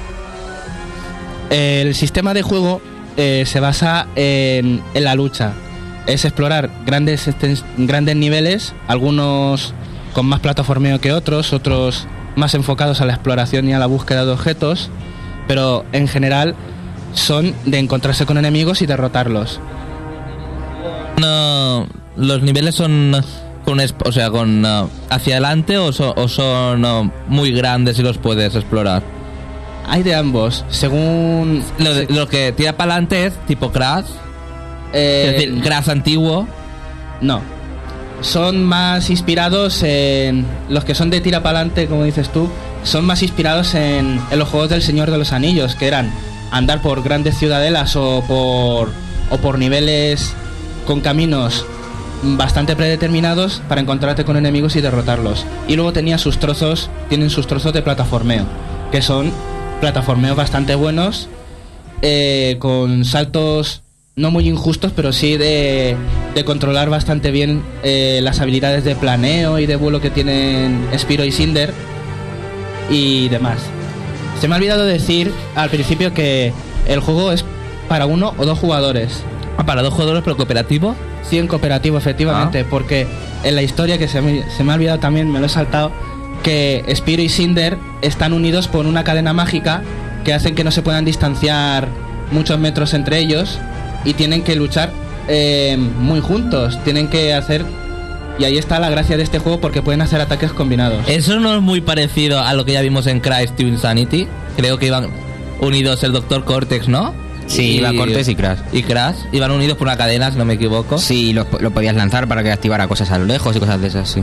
[1.49, 2.81] El sistema de juego
[3.15, 5.53] eh, se basa en, la lucha.
[6.05, 7.29] Es explorar grandes,
[7.77, 9.73] grandes niveles, algunos
[10.13, 14.25] con más plataformeo que otros, otros más enfocados a la exploración y a la búsqueda
[14.25, 14.89] de objetos,
[15.47, 16.55] pero en general
[17.13, 19.59] son de encontrarse con enemigos y derrotarlos.
[21.19, 23.15] No, los niveles son
[23.67, 28.01] con o sea, con uh, hacia adelante o, so- o son uh, muy grandes y
[28.01, 29.03] los puedes explorar.
[29.89, 34.05] Hay de ambos, según Lo, de- lo que tira para adelante es tipo Crash,
[34.93, 36.47] eh, es decir, Crash antiguo.
[37.19, 37.41] No.
[38.21, 40.45] Son más inspirados en.
[40.69, 42.49] Los que son de tira para adelante, como dices tú,
[42.83, 46.09] son más inspirados en, en los juegos del Señor de los Anillos, que eran
[46.51, 48.91] andar por grandes ciudadelas o por.
[49.29, 50.33] o por niveles
[50.87, 51.65] con caminos
[52.23, 55.45] bastante predeterminados para encontrarte con enemigos y derrotarlos.
[55.67, 58.45] Y luego tenía sus trozos, tienen sus trozos de plataformeo,
[58.91, 59.31] que son
[59.81, 61.29] plataformeos bastante buenos,
[62.01, 63.83] eh, con saltos
[64.15, 65.95] no muy injustos, pero sí de,
[66.33, 71.23] de controlar bastante bien eh, las habilidades de planeo y de vuelo que tienen Spiro
[71.23, 71.71] y Cinder
[72.89, 73.59] y demás.
[74.41, 76.51] Se me ha olvidado decir al principio que
[76.87, 77.45] el juego es
[77.87, 79.23] para uno o dos jugadores.
[79.57, 80.95] Ah, para dos jugadores pero cooperativo.
[81.23, 83.07] Sí, en cooperativo, efectivamente, porque
[83.43, 85.91] en la historia que se me, se me ha olvidado también, me lo he saltado,
[86.43, 89.81] que Spiro y Cinder están unidos por una cadena mágica
[90.23, 91.87] que hacen que no se puedan distanciar
[92.31, 93.59] muchos metros entre ellos
[94.05, 94.91] y tienen que luchar
[95.27, 97.65] eh, muy juntos, tienen que hacer...
[98.39, 101.03] Y ahí está la gracia de este juego porque pueden hacer ataques combinados.
[101.07, 104.27] Eso no es muy parecido a lo que ya vimos en Crash to Insanity.
[104.55, 105.09] Creo que iban
[105.59, 107.15] unidos el Doctor Cortex, ¿no?
[107.47, 108.59] Sí, iba Cortex y Crash.
[108.73, 109.15] Y Crash.
[109.31, 110.97] Iban unidos por una cadena, si no me equivoco.
[110.97, 113.87] Sí, lo, lo podías lanzar para que activara cosas a lo lejos y cosas de
[113.87, 114.21] esas, sí.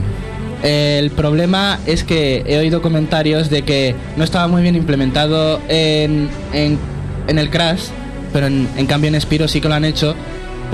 [0.63, 6.29] El problema es que he oído comentarios de que no estaba muy bien implementado en,
[6.53, 6.79] en,
[7.29, 7.83] en el Crash,
[8.33, 10.15] pero en, en cambio en Spiro sí que lo han hecho,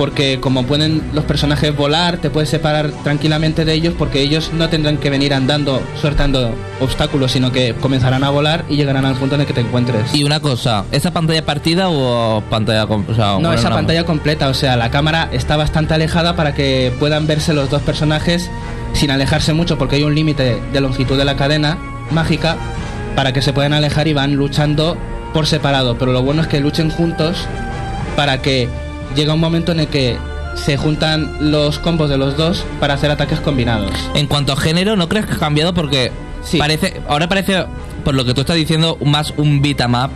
[0.00, 4.70] porque como pueden los personajes volar, te puedes separar tranquilamente de ellos, porque ellos no
[4.70, 9.34] tendrán que venir andando, sortando obstáculos, sino que comenzarán a volar y llegarán al punto
[9.34, 10.14] en el que te encuentres.
[10.14, 14.48] Y una cosa, ¿esa pantalla partida o pantalla o sea, No, esa una- pantalla completa,
[14.48, 18.50] o sea, la cámara está bastante alejada para que puedan verse los dos personajes
[18.94, 21.76] sin alejarse mucho, porque hay un límite de longitud de la cadena
[22.10, 22.56] mágica
[23.16, 24.96] para que se puedan alejar y van luchando
[25.34, 25.98] por separado.
[25.98, 27.36] Pero lo bueno es que luchen juntos
[28.16, 28.66] para que
[29.16, 30.16] llegue un momento en el que
[30.54, 33.90] se juntan los combos de los dos para hacer ataques combinados.
[34.14, 35.72] En cuanto a género, ¿no crees que ha cambiado?
[35.74, 36.10] Porque
[36.42, 36.58] Sí.
[36.58, 37.64] parece, ahora parece,
[38.04, 40.10] por lo que tú estás diciendo, más un beat'em up.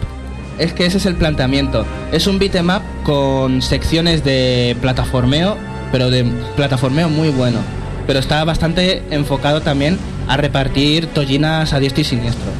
[0.58, 1.84] Es que ese es el planteamiento.
[2.12, 5.56] Es un beat'em up con secciones de plataformeo,
[5.92, 6.24] pero de
[6.56, 7.58] plataformeo muy bueno.
[8.06, 12.50] Pero está bastante enfocado también a repartir tollinas a diestro y siniestro.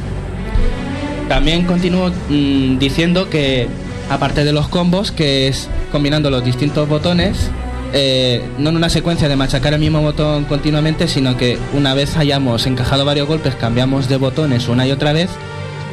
[1.29, 3.67] También continúo mm, diciendo que,
[4.09, 7.49] aparte de los combos, que es combinando los distintos botones,
[7.93, 12.17] eh, no en una secuencia de machacar el mismo botón continuamente, sino que una vez
[12.17, 15.29] hayamos encajado varios golpes, cambiamos de botones una y otra vez,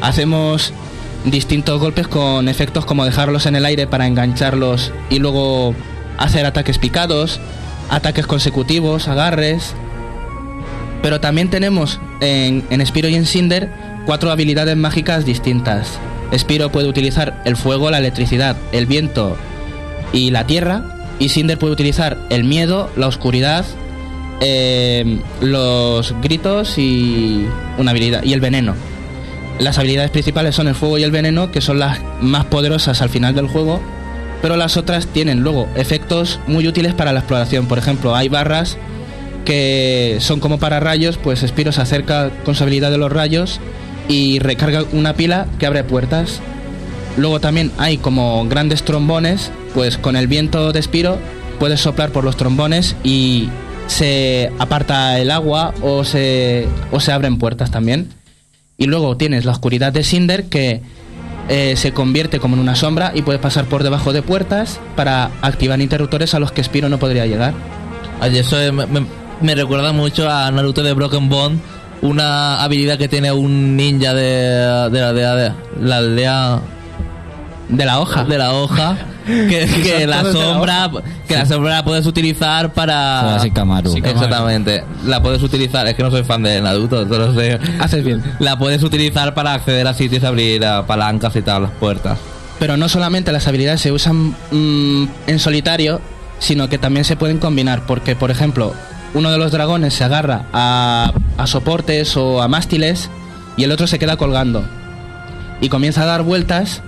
[0.01, 0.73] hacemos
[1.25, 5.75] distintos golpes con efectos como dejarlos en el aire para engancharlos y luego
[6.19, 7.41] hacer ataques picados,
[7.89, 9.75] ataques consecutivos, agarres.
[11.03, 13.71] Pero también tenemos en, en Spiro y en Cinder
[14.07, 15.99] cuatro habilidades mágicas distintas.
[16.37, 19.37] Spiro puede utilizar el fuego, la electricidad, el viento
[20.13, 20.85] y la tierra.
[21.19, 23.65] Y Cinder puede utilizar el miedo, la oscuridad,
[24.41, 27.47] eh, los gritos y
[27.79, 28.75] una habilidad y el veneno.
[29.59, 33.11] Las habilidades principales son el fuego y el veneno, que son las más poderosas al
[33.11, 33.81] final del juego,
[34.41, 37.67] pero las otras tienen luego efectos muy útiles para la exploración.
[37.67, 38.77] Por ejemplo, hay barras
[39.45, 43.61] que son como para rayos, pues Spiro se acerca con su habilidad de los rayos
[44.09, 46.41] y recarga una pila que abre puertas.
[47.17, 51.19] Luego también hay como grandes trombones, pues con el viento de Spiro
[51.59, 53.49] puedes soplar por los trombones y
[53.87, 58.09] se aparta el agua o se, o se abren puertas también.
[58.79, 60.81] Y luego tienes la oscuridad de Cinder que
[61.49, 65.31] eh, se convierte como en una sombra y puedes pasar por debajo de puertas para
[65.43, 67.53] activar interruptores a los que Spiro no podría llegar.
[68.21, 68.57] Ay, eso
[69.41, 71.61] me, recuerda mucho a Naruto de Broken Bond,
[72.01, 76.61] una habilidad que tiene un ninja de, de aldea, de la aldea
[77.73, 78.25] De la hoja.
[78.25, 80.91] de la hoja, que, la sombra,
[81.27, 83.37] que la sombra la puedes utilizar para...
[83.37, 83.97] Así Kamaru.
[83.97, 87.59] Exactamente, la puedes utilizar, es que no soy fan de Naruto, solo sé...
[87.81, 88.23] Haces bien.
[88.39, 92.19] La puedes utilizar para acceder a sitios, abrir palancas y tal, las puertas.
[92.59, 96.01] Pero no solamente las habilidades se usan mm, en solitario,
[96.39, 97.87] sino que también se pueden combinar.
[97.87, 98.75] Porque, por ejemplo,
[99.15, 103.11] uno de los dragones se agarra a, a soportes o a mástiles
[103.57, 104.65] y el otro se queda colgando.
[105.61, 106.83] Y comienza a dar vueltas.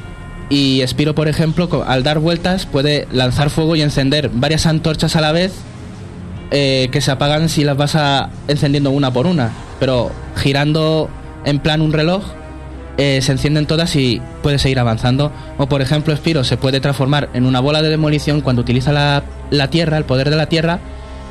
[0.55, 5.21] Y Spiro, por ejemplo, al dar vueltas puede lanzar fuego y encender varias antorchas a
[5.21, 5.53] la vez
[6.53, 9.51] eh, que se apagan si las vas a encendiendo una por una.
[9.81, 11.11] Pero girando
[11.45, 12.23] en plan un reloj,
[12.99, 15.33] eh, se encienden todas y puede seguir avanzando.
[15.59, 19.25] O por ejemplo, Spiro se puede transformar en una bola de demolición cuando utiliza la,
[19.51, 20.79] la tierra, el poder de la tierra.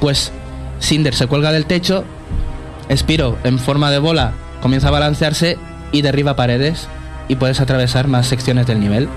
[0.01, 0.33] Pues
[0.81, 2.03] Cinder se cuelga del techo,
[2.93, 5.57] Spiro en forma de bola comienza a balancearse
[5.93, 6.89] y derriba paredes
[7.27, 9.09] y puedes atravesar más secciones del nivel.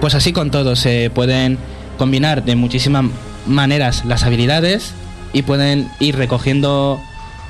[0.00, 1.58] Pues así con todo, se pueden
[1.98, 3.04] combinar de muchísimas
[3.46, 4.92] maneras las habilidades
[5.32, 7.00] y pueden ir recogiendo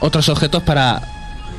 [0.00, 1.03] otros objetos para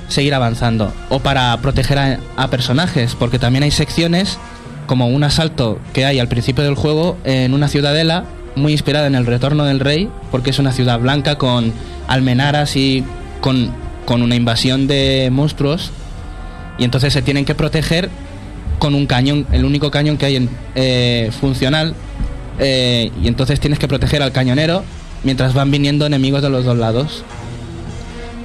[0.08, 4.38] seguir avanzando o para proteger a, personajes, porque también hay secciones
[4.88, 9.16] como un asalto que hay al principio del juego en una ciudadela muy inspirada en
[9.16, 11.72] el retorno del rey, porque es una ciudad blanca con
[12.08, 13.06] almenaras y
[13.40, 13.72] con,
[14.06, 15.92] con una invasión de monstruos
[16.82, 18.10] y entonces se tienen que proteger
[18.80, 21.94] con un cañón, el único cañón que hay en, eh, funcional,
[22.58, 24.84] eh, y entonces tienes que proteger al cañonero
[25.24, 27.24] mientras van viniendo enemigos de los dos lados.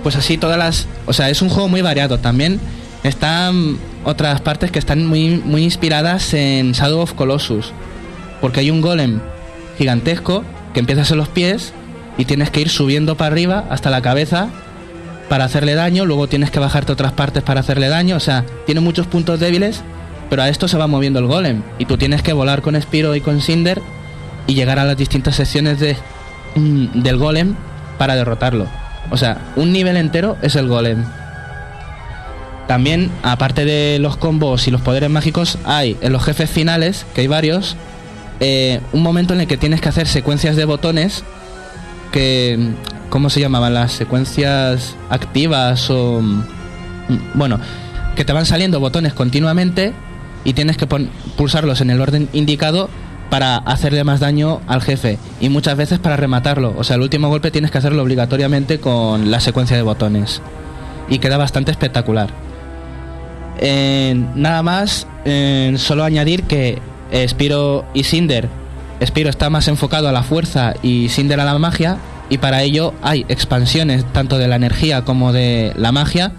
[0.02, 2.18] Pues así todas las, o sea, es un juego muy variado.
[2.18, 2.60] También
[3.04, 7.72] están otras partes que están muy, muy inspiradas en Shadow of Colossus,
[8.42, 9.20] porque hay un golem
[9.78, 10.44] gigantesco
[10.74, 11.72] que empiezas en los pies
[12.18, 14.50] y tienes que ir subiendo para arriba hasta la cabeza
[15.28, 18.80] para hacerle daño, luego tienes que bajarte otras partes para hacerle daño, o sea, tiene
[18.80, 19.82] muchos puntos débiles,
[20.30, 23.14] pero a esto se va moviendo el golem y tú tienes que volar con Spiro
[23.14, 23.80] y con Cinder
[24.46, 25.96] y llegar a las distintas secciones de,
[26.54, 27.54] mm, del golem
[27.98, 28.66] para derrotarlo.
[29.10, 31.04] O sea, un nivel entero es el golem.
[32.66, 37.20] También, aparte de los combos y los poderes mágicos, hay en los jefes finales, que
[37.20, 37.76] hay varios,
[38.40, 41.24] eh, un momento en el que tienes que hacer secuencias de botones
[42.12, 42.74] que...
[43.10, 43.74] ¿Cómo se llamaban?
[43.74, 46.20] Las secuencias activas o...
[46.20, 46.42] mm,
[47.34, 47.58] Bueno,
[48.14, 49.92] que te van saliendo botones continuamente
[50.44, 50.86] y tienes que
[51.36, 52.88] pulsarlos en el orden indicado
[53.30, 56.74] para hacerle más daño al jefe y muchas veces para rematarlo.
[56.78, 60.40] O sea, el último golpe tienes que hacerlo obligatoriamente con la secuencia de botones
[61.08, 62.30] y queda bastante espectacular.
[64.34, 65.06] Nada más,
[65.76, 66.78] solo añadir que
[67.10, 68.48] eh, Spiro y Cinder,
[69.04, 71.98] Spiro está más enfocado a la fuerza y Cinder a la magia,
[72.30, 76.32] y para ello hay expansiones tanto de la energía como de la magia,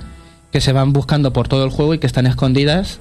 [0.51, 2.99] que se van buscando por todo el juego y que están escondidas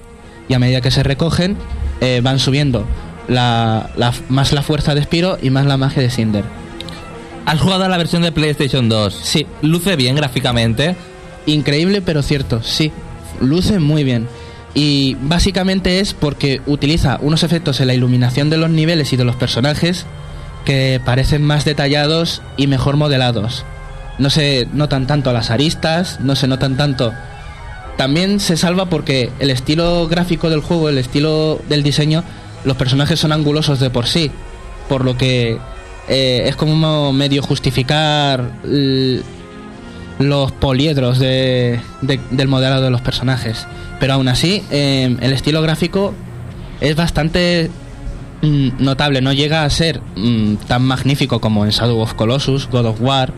[0.49, 1.57] y a medida que se recogen
[2.01, 2.85] eh, van subiendo
[3.27, 6.43] la, la- más la fuerza de Spiro y más la magia de Cinder.
[7.45, 9.13] ¿Has jugado a la versión de PlayStation 2?
[9.23, 9.47] Sí.
[9.61, 10.95] Luce bien gráficamente.
[11.45, 12.91] Increíble pero cierto, sí.
[13.39, 14.27] Luce muy bien.
[14.73, 19.23] Y básicamente es porque utiliza unos efectos en la iluminación de los niveles y de
[19.23, 20.05] los personajes
[20.67, 23.63] que parecen más detallados y mejor modelados.
[24.19, 27.13] No se notan tanto las aristas, no se notan tanto...
[27.97, 32.23] También se salva porque el estilo gráfico del juego, el estilo del diseño,
[32.65, 34.29] los personajes son angulosos de por sí.
[34.89, 35.57] Por lo que
[36.09, 38.51] eh, es como medio justificar
[40.19, 43.65] los poliedros de- de- del modelado de los personajes.
[43.99, 46.13] Pero aún así, eh, el estilo gráfico
[46.81, 47.71] es bastante
[48.41, 49.21] notable.
[49.21, 53.33] No llega a ser mm, tan magnífico como en Shadow of Colossus, God of War,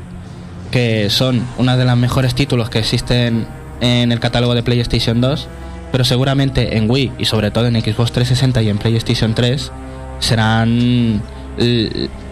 [0.71, 3.47] que son una de los mejores títulos que existen
[3.81, 5.47] en el catálogo de PlayStation 2.
[5.91, 9.71] Pero seguramente en Wii y sobre todo en Xbox 360 y en PlayStation 3
[10.19, 11.21] serán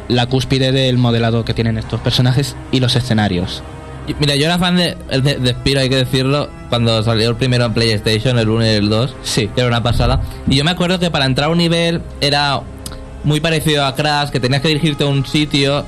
[0.08, 3.64] la cúspide del modelado que tienen estos personajes y los escenarios.
[4.20, 7.66] Mira, yo era fan de, de, de Spyro, hay que decirlo, cuando salió el primero
[7.66, 9.16] en PlayStation, el 1 y el 2.
[9.24, 9.50] Sí.
[9.56, 10.22] Era una pasada.
[10.48, 12.62] Y yo me acuerdo que para entrar a un nivel era
[13.24, 15.86] muy parecido a Crash, que tenías que dirigirte a un sitio,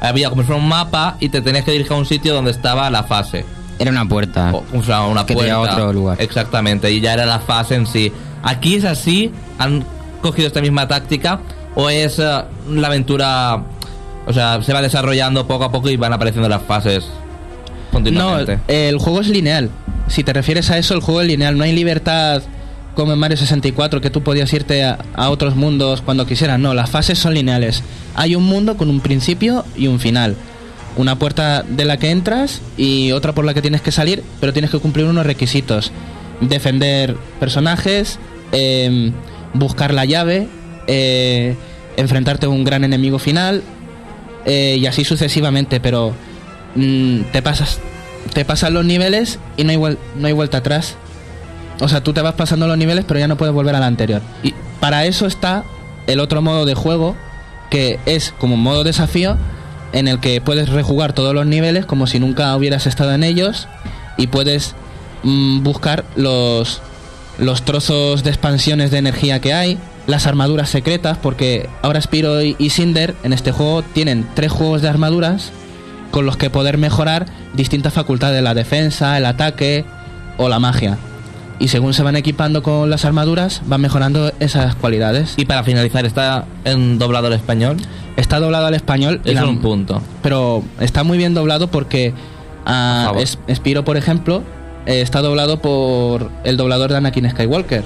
[0.00, 2.50] había como si fuera un mapa, y te tenías que dirigir a un sitio donde
[2.50, 3.44] estaba la fase.
[3.78, 4.52] Era una puerta.
[4.52, 5.52] O, o sea, una Que puerta.
[5.54, 6.20] lleva a otro lugar.
[6.20, 8.12] Exactamente, y ya era la fase en sí.
[8.42, 9.84] Aquí es así, han
[10.20, 11.40] cogido esta misma táctica,
[11.74, 13.62] o es eh, la aventura,
[14.26, 17.06] o sea, se va desarrollando poco a poco y van apareciendo las fases
[17.92, 19.70] No, el juego es lineal.
[20.08, 21.56] Si te refieres a eso, el juego es lineal.
[21.56, 22.42] No hay libertad
[22.94, 26.58] como en Mario 64 que tú podías irte a, a otros mundos cuando quisieras.
[26.58, 27.82] No, las fases son lineales.
[28.14, 30.36] Hay un mundo con un principio y un final.
[30.96, 34.52] Una puerta de la que entras y otra por la que tienes que salir, pero
[34.52, 35.90] tienes que cumplir unos requisitos.
[36.40, 38.18] Defender personajes,
[38.52, 39.12] em,
[39.54, 40.48] buscar la llave,
[40.86, 41.56] eh,
[41.96, 43.62] enfrentarte a un gran enemigo final
[44.44, 46.14] eh, y así sucesivamente, pero
[46.74, 47.80] mm, te pasas
[48.32, 50.96] te pasan los niveles y no hay, no hay vuelta atrás.
[51.80, 54.22] O sea, tú te vas pasando los niveles, pero ya no puedes volver al anterior.
[54.42, 55.64] Y para eso está
[56.06, 57.16] el otro modo de juego,
[57.70, 59.36] que es como un modo desafío,
[59.92, 63.68] en el que puedes rejugar todos los niveles como si nunca hubieras estado en ellos
[64.16, 64.74] y puedes
[65.22, 66.80] mm, buscar los,
[67.38, 72.56] los trozos de expansiones de energía que hay, las armaduras secretas, porque ahora Spiro y,
[72.58, 75.52] y Cinder en este juego tienen tres juegos de armaduras
[76.12, 79.84] con los que poder mejorar distintas facultades, la defensa, el ataque
[80.38, 80.96] o la magia.
[81.58, 85.34] Y según se van equipando con las armaduras, van mejorando esas cualidades.
[85.36, 87.76] Y para finalizar, ¿está en doblado al español?
[88.16, 89.20] Está doblado al español.
[89.24, 90.00] Es la- un punto.
[90.22, 92.14] Pero está muy bien doblado porque
[92.66, 93.22] ah, favor.
[93.22, 94.42] es- Spiro, por ejemplo,
[94.86, 97.84] eh, está doblado por el doblador de Anakin Skywalker.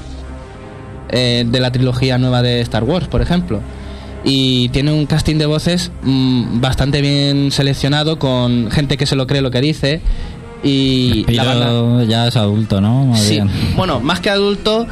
[1.09, 3.61] eh, de la trilogía nueva de Star Wars, por ejemplo.
[4.29, 9.27] Y tiene un casting de voces mm, bastante bien seleccionado con gente que se lo
[9.29, 10.01] cree lo que dice.
[10.65, 13.13] Y la banda- Pero ya es adulto, ¿no?
[13.15, 13.49] Sí, bien.
[13.77, 14.85] bueno, más que adulto,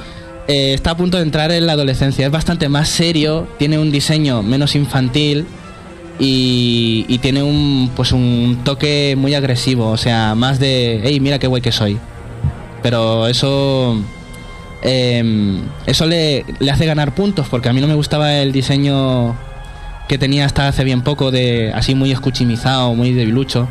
[0.46, 2.24] eh, está a punto de entrar en la adolescencia.
[2.26, 5.46] Es bastante más serio, tiene un diseño menos infantil
[6.20, 9.90] y, y tiene un, pues un toque muy agresivo.
[9.90, 11.98] O sea, más de, hey, mira qué guay que soy.
[12.84, 13.96] Pero eso,
[14.84, 19.34] em, eso le, hace ganar puntos porque a mí no me gustaba el diseño
[20.08, 23.66] que tenía hasta hace bien poco de así muy escuchimizado, muy debilucho.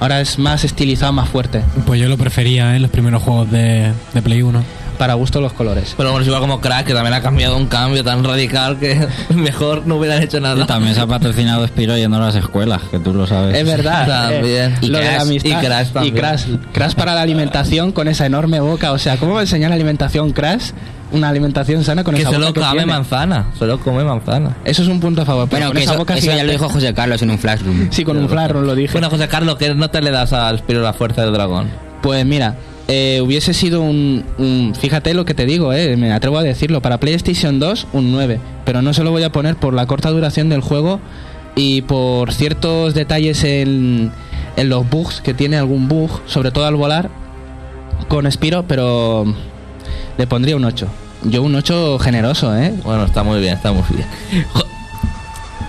[0.00, 1.62] Ahora es más estilizado, más fuerte.
[1.86, 4.64] Pues yo lo prefería en los primeros juegos de, de Play 1.
[4.98, 5.94] Para gusto los colores.
[5.96, 9.06] Pero bueno, es igual como Crack, que también ha cambiado un cambio tan radical que
[9.34, 10.66] mejor no hubieran hecho Y nada.
[10.66, 13.56] también se ha patrocinado Spiro yendo a las escuelas, que tú lo sabes.
[13.56, 14.06] Es verdad.
[14.06, 14.72] También.
[14.72, 15.48] eh, Y lo de Crash, la amistad.
[15.62, 16.14] y Crash también.
[16.14, 16.44] Y Crash.
[16.72, 18.92] Crash para la alimentación con esa enorme boca.
[18.92, 20.70] O sea, ¿cómo va a enseñar alimentación Crash?
[21.12, 22.86] Una alimentación sana con Que esa boca solo que come tiene?
[22.86, 24.56] manzana, solo come manzana.
[24.64, 25.48] Eso es un punto a favor.
[25.48, 27.30] pero Bueno, con que esa eso, boca eso ya gigante- lo dijo José Carlos en
[27.30, 27.88] un flash room.
[27.90, 28.92] Sí, con un flarro lo dije.
[28.92, 31.68] Bueno, José Carlos, que no te le das al Spiro la fuerza del dragón.
[32.02, 32.56] Pues mira,
[32.88, 36.82] eh, hubiese sido un, Fíjate lo que te digo, eh, me atrevo a decirlo.
[36.82, 38.40] Para PlayStation 2, un 9.
[38.64, 41.00] Pero no se lo voy a poner por la corta duración del juego
[41.56, 44.10] y por ciertos detalles en,
[44.56, 47.10] en los bugs, que tiene algún bug, sobre todo al volar,
[48.08, 49.24] con Spiro, pero
[50.18, 50.86] le pondría un 8.
[51.24, 52.74] Yo un 8 generoso, ¿eh?
[52.84, 54.06] Bueno, está muy bien, está muy bien.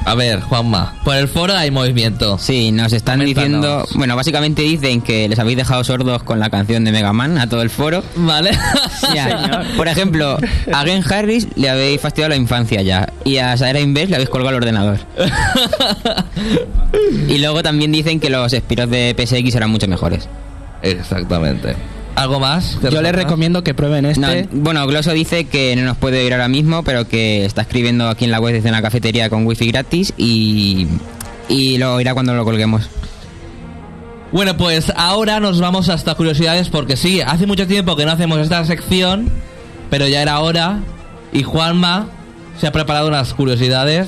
[0.08, 2.38] A ver, Juanma, por el foro hay movimiento.
[2.38, 3.62] Sí, nos están Coméntanos.
[3.62, 3.86] diciendo.
[3.95, 7.49] Bueno, básicamente dicen que les habéis dejado sordos con la canción de Mega Man a
[7.49, 8.03] todo el foro.
[8.16, 8.51] Vale.
[9.14, 10.38] Ya, por ejemplo,
[10.74, 13.08] a Gen Harris le habéis fastidiado la infancia ya.
[13.24, 14.99] Y a Sarah Inves le habéis colgado el ordenador.
[17.28, 20.28] y luego también dicen que los espiros de PSX eran mucho mejores.
[20.82, 21.76] Exactamente.
[22.16, 22.80] ¿Algo más?
[22.91, 24.47] Yo les recomiendo que prueben No, este.
[24.53, 28.24] bueno, Gloso dice que no nos puede oír ahora mismo, pero que está escribiendo aquí
[28.26, 30.88] en la web desde una cafetería con wifi gratis y,
[31.49, 32.89] y lo oirá cuando lo colguemos.
[34.32, 38.39] Bueno, pues ahora nos vamos hasta curiosidades porque sí, hace mucho tiempo que no hacemos
[38.39, 39.30] esta sección,
[39.89, 40.80] pero ya era hora
[41.34, 42.07] y Juanma
[42.59, 44.07] se ha preparado unas curiosidades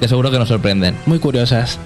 [0.00, 0.96] que seguro que nos sorprenden.
[1.06, 1.78] Muy curiosas.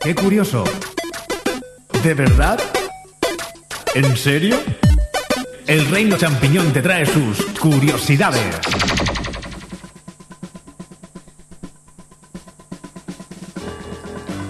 [0.00, 0.64] ¡Qué curioso!
[2.06, 2.60] ¿De verdad?
[3.96, 4.56] ¿En serio?
[5.66, 8.44] El Reino Champiñón te trae sus curiosidades.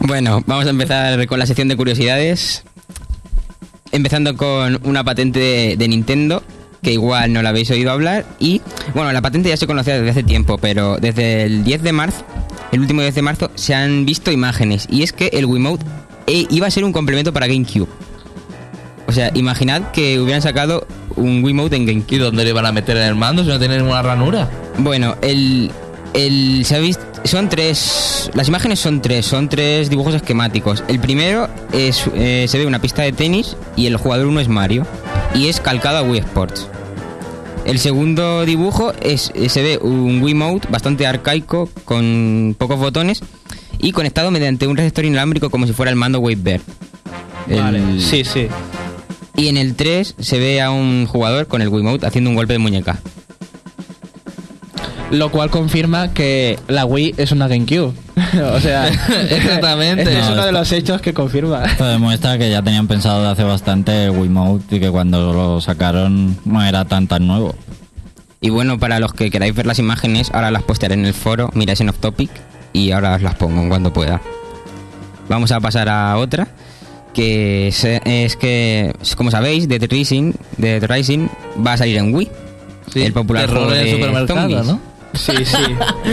[0.01, 2.63] Bueno, vamos a empezar con la sección de curiosidades.
[3.91, 6.43] Empezando con una patente de, Nintendo,
[6.83, 8.27] que igual no la habéis oído hablar.
[8.39, 8.61] Y,
[8.93, 12.23] bueno, la patente ya se conocía desde hace tiempo, pero desde el 10 de marzo,
[12.71, 14.87] el último 10 de marzo, se han visto imágenes.
[14.91, 15.87] Y es que el Wiimote
[16.27, 17.89] eh, iba a ser un complemento para GameCube.
[19.09, 22.17] O sea, imaginad que hubieran sacado un Wiimote en GameCube.
[22.17, 24.49] ¿Y dónde le van a meter en el mando si no tiene ninguna ranura?
[24.79, 25.71] Bueno, el,
[26.15, 30.85] el se ha visto, son tres, las imágenes son tres, son tres dibujos esquemáticos.
[30.89, 34.49] El primero es, eh, se ve una pista de tenis y el jugador uno es
[34.49, 34.87] Mario
[35.35, 36.69] y es calcado a Wii Sports.
[37.65, 43.23] El segundo dibujo es, eh, se ve un Wiimote bastante arcaico con pocos botones
[43.79, 46.61] y conectado mediante un receptor inalámbrico como si fuera el mando Wave Bear.
[47.49, 48.49] El- Sí, sí.
[49.37, 52.55] Y en el 3 se ve a un jugador con el Wiimote haciendo un golpe
[52.55, 52.99] de muñeca.
[55.11, 57.93] Lo cual confirma que la Wii es una GameCube.
[58.55, 58.89] o sea,
[59.31, 60.03] Exactamente.
[60.03, 61.65] Este es No, uno de los hechos que confirma.
[61.65, 65.61] Esto demuestra que ya tenían pensado de hace bastante el Wiimote y que cuando lo
[65.61, 67.55] sacaron no era tan tan nuevo.
[68.41, 71.51] Y bueno, para los que queráis ver las imágenes, ahora las postearé en el foro,
[71.55, 72.31] miráis en Off Topic
[72.77, 74.21] y ahora os las pongo en cuando pueda.
[75.29, 76.47] Vamos a pasar a otra,
[77.15, 81.29] que es, es que, como sabéis, Dead Rising, Dead Rising
[81.67, 82.31] va a salir en Wii.
[82.93, 84.67] Sí, el popular terror juego en el de supermercado, zombies.
[84.67, 84.81] ¿no?
[85.15, 85.57] Sí, sí.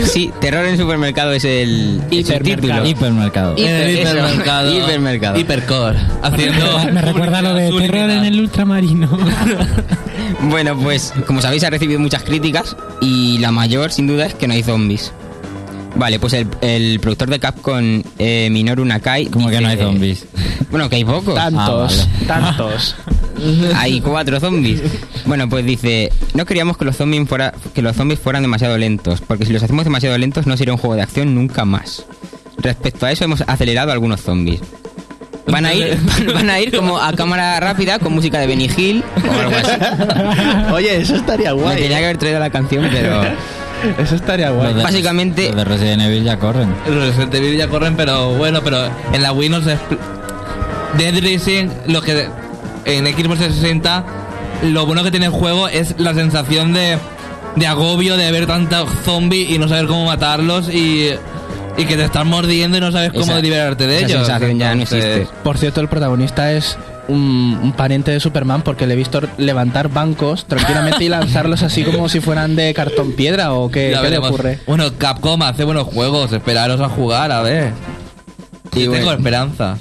[0.04, 2.86] Sí, Terror en supermercado es el, es el título.
[2.86, 3.54] Hipermercado.
[3.56, 3.64] El
[3.98, 4.72] Eso, hipermercado.
[4.78, 5.38] hipermercado.
[5.38, 5.98] Hipercore.
[6.22, 6.78] Haciendo.
[6.92, 8.16] Me recuerda lo de terror unidad.
[8.18, 9.10] en el ultramarino.
[10.48, 14.46] Bueno, pues como sabéis ha recibido muchas críticas y la mayor sin duda es que
[14.46, 15.12] no hay zombies.
[15.96, 19.26] Vale, pues el, el productor de Capcom, eh, Minoru Nakai...
[19.26, 20.26] Como que no hay zombies.
[20.70, 21.36] Bueno, que hay pocos.
[21.36, 22.96] Tantos, Ah, tantos.
[23.76, 24.80] Hay cuatro zombies.
[25.24, 29.20] Bueno, pues dice, no queríamos que los zombies fuera, que los zombies fueran demasiado lentos,
[29.20, 32.04] porque si los hacemos demasiado lentos no sería un juego de acción nunca más.
[32.58, 34.60] Respecto a eso hemos acelerado algunos zombies.
[35.46, 35.96] Van a ir,
[36.34, 40.72] van a ir como a cámara rápida con música de Benny Hill o algo así.
[40.72, 41.76] Oye, eso estaría Me guay.
[41.82, 43.22] tenía que haber traído la canción, pero
[43.98, 44.74] Eso estaría Los guay.
[44.74, 46.74] de- básicamente- Los de Resident Evil ya corren.
[46.86, 49.76] Los Resident Evil ya corren, pero bueno, pero en la Wii no se
[50.98, 52.28] Dead Racing, lo que
[52.84, 54.04] en Xbox 360,
[54.62, 56.98] lo bueno que tiene el juego es la sensación de,
[57.56, 61.10] de agobio de ver tantos zombies y no saber cómo matarlos y,
[61.76, 64.26] y que te están mordiendo y no sabes cómo Esa- liberarte de esa ellos.
[64.26, 65.26] sensación ya no existe.
[65.42, 66.76] Por cierto, el protagonista es
[67.08, 71.82] un, un pariente de Superman porque le he visto levantar bancos tranquilamente y lanzarlos así
[71.84, 74.58] como si fueran de cartón piedra o qué, le ocurre.
[74.66, 77.72] Bueno, Capcom hace buenos juegos, esperaros a jugar, a ver.
[78.74, 79.18] Y Yo tengo bueno.
[79.18, 79.78] esperanza.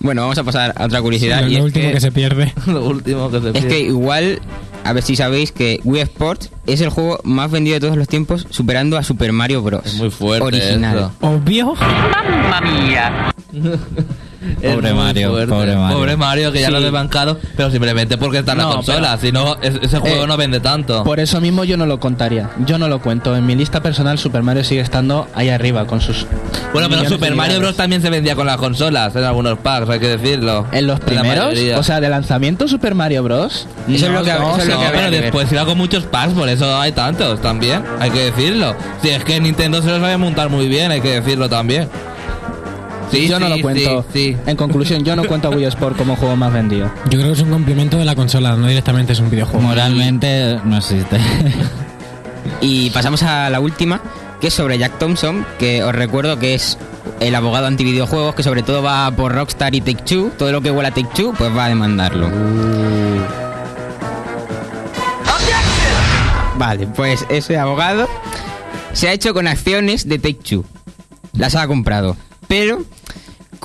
[0.00, 1.42] bueno, vamos a pasar a otra curiosidad.
[1.42, 2.52] lo y es último que- que se pierde.
[2.66, 4.40] lo último que se Es que igual,
[4.84, 8.08] a ver si sabéis que Wii Sports es el juego más vendido de todos los
[8.08, 9.86] tiempos, superando a Super Mario Bros.
[9.86, 10.98] Es muy fuerte Original.
[10.98, 11.12] eso.
[11.20, 11.74] Obvio.
[11.74, 13.54] Es
[14.62, 15.48] Pobre Mario, fuerte.
[15.52, 15.96] pobre Mario.
[15.98, 16.72] Pobre Mario, que ya Sí.
[16.72, 19.16] lo he bancado, pero simplemente porque está en la No, consola.
[19.18, 21.04] Si no, es- ese juego Eh, no vende tanto.
[21.04, 22.50] Por eso mismo yo no lo contaría.
[22.66, 23.34] Yo no lo cuento.
[23.36, 26.26] En mi lista personal Super Mario sigue estando ahí arriba con sus...
[26.72, 27.76] Bueno, pero Super Mario Bros.
[27.76, 30.66] también se vendía con las consolas en algunos packs, hay que decirlo.
[30.72, 31.54] ¿En los la primeros?
[31.76, 33.66] O sea, de lanzamiento Super Mario Bros.
[33.88, 36.32] Eso es lo que- eso es lo No, que pero después iba con muchos packs,
[36.34, 38.74] por eso hay tantos también, hay que decirlo.
[39.02, 41.88] Si es que Nintendo se los sabe montar muy bien, hay que decirlo también.
[43.10, 44.04] Sí, yo no sí, lo cuento.
[44.12, 44.36] Sí, sí.
[44.46, 46.90] En conclusión, yo no cuento a Wii Sport como juego más vendido.
[47.10, 49.60] Yo creo que es un complemento de la consola, no directamente es un videojuego.
[49.60, 51.18] Moralmente no existe.
[52.60, 54.00] Y pasamos a la última,
[54.40, 56.78] que es sobre Jack Thompson, que os recuerdo que es
[57.20, 60.30] el abogado antivideojuegos, que sobre todo va por Rockstar y Take Two.
[60.38, 62.30] Todo lo que huela a Take Two, pues va a demandarlo.
[66.56, 68.08] Vale, pues ese abogado
[68.92, 70.64] se ha hecho con acciones de Take Two.
[71.32, 72.16] Las ha comprado.
[72.48, 72.84] Pero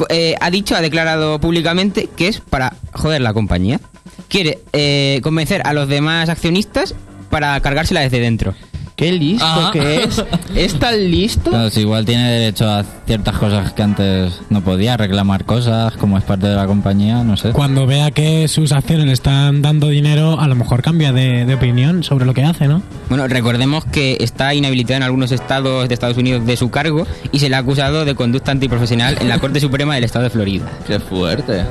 [0.10, 3.80] eh, ha dicho, ha declarado públicamente que es para joder la compañía.
[4.28, 6.96] Quiere eh, convencer a los demás accionistas
[7.30, 8.54] para cargársela desde dentro.
[9.00, 9.70] Qué listo Ah.
[9.72, 10.26] que es.
[10.56, 11.52] ¿Es tan listo?
[11.52, 16.18] Claro, si igual tiene derecho a ciertas cosas que antes no podía, reclamar cosas como
[16.18, 17.52] es parte de la compañía, no sé.
[17.52, 21.54] Cuando vea que sus acciones le están dando dinero, a lo mejor cambia de, de
[21.56, 22.82] opinión sobre lo que hace, ¿no?
[23.08, 27.40] Bueno, recordemos que está inhabilitado en algunos estados de Estados Unidos de su cargo y
[27.40, 30.66] se le ha acusado de conducta antiprofesional en la Corte Suprema del Estado de Florida.
[30.86, 31.64] Qué fuerte.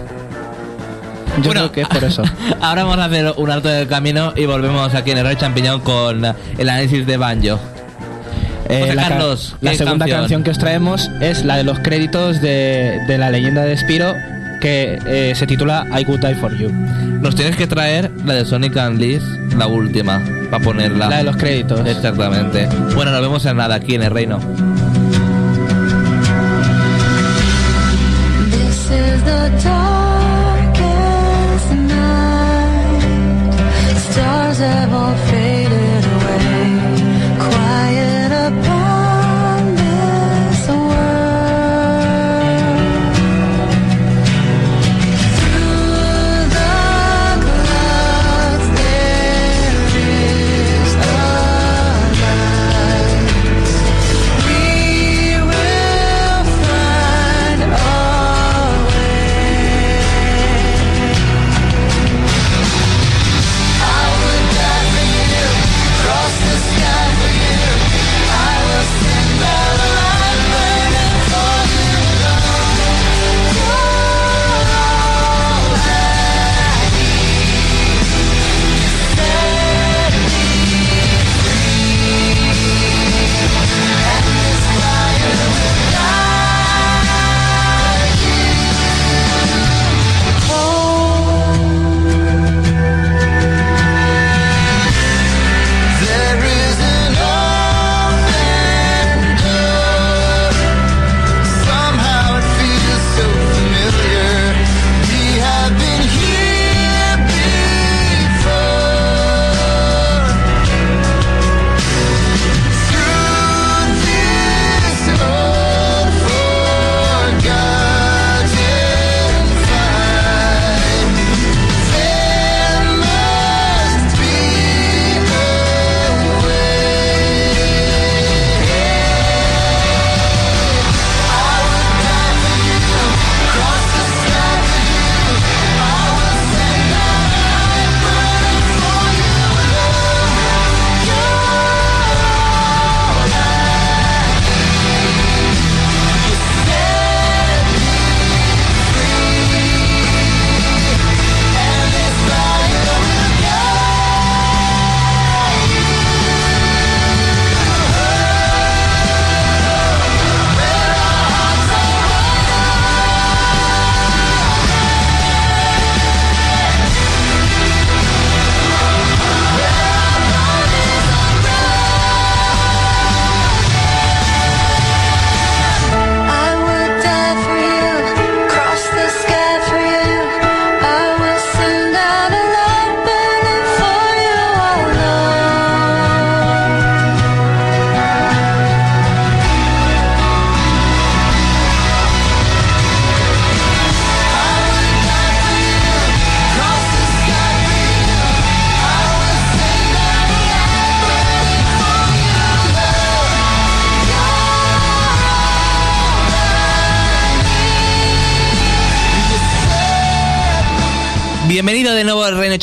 [1.42, 2.22] Yo Bueno, creo que es por eso.
[2.60, 5.80] Ahora vamos a hacer un alto del camino y volvemos aquí en el Rey Champiñón
[5.80, 7.58] con el análisis de Banjo.
[8.68, 10.20] Eh, José la, ca- Carlos, la ¿qué segunda canción?
[10.20, 10.42] canción?
[10.44, 14.12] que os traemos es la de los créditos de, de la leyenda de Spiro
[14.60, 16.68] que eh, se titula I Could Die For You.
[16.70, 19.22] Nos tienes que traer la de Sonic and Liz,
[19.56, 20.20] la última,
[20.50, 21.08] para ponerla.
[21.08, 21.80] La de los créditos.
[21.86, 22.68] Exactamente.
[22.94, 24.38] Bueno, nos vemos en nada aquí en el reino.
[28.50, 29.87] This is the darkest
[34.60, 35.07] observe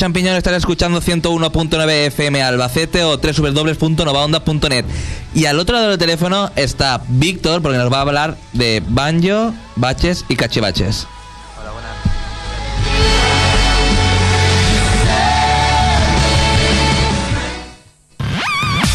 [0.06, 0.36] Champiñón.
[0.36, 4.84] Estarás escuchando 101.9 FM Albacete o www.novaonda.net.
[5.34, 9.52] Y al otro lado del teléfono está Víctor, porque nos va a hablar de banjo,
[9.74, 11.08] baches y cachivaches.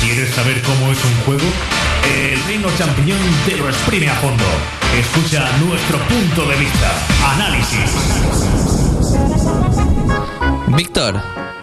[0.01, 1.43] ¿Quieres saber cómo es un juego?
[2.05, 4.45] El Reino Champiñón te lo exprime a fondo.
[4.97, 6.93] Escucha nuestro punto de vista.
[7.33, 9.40] Análisis.
[10.75, 11.15] Víctor.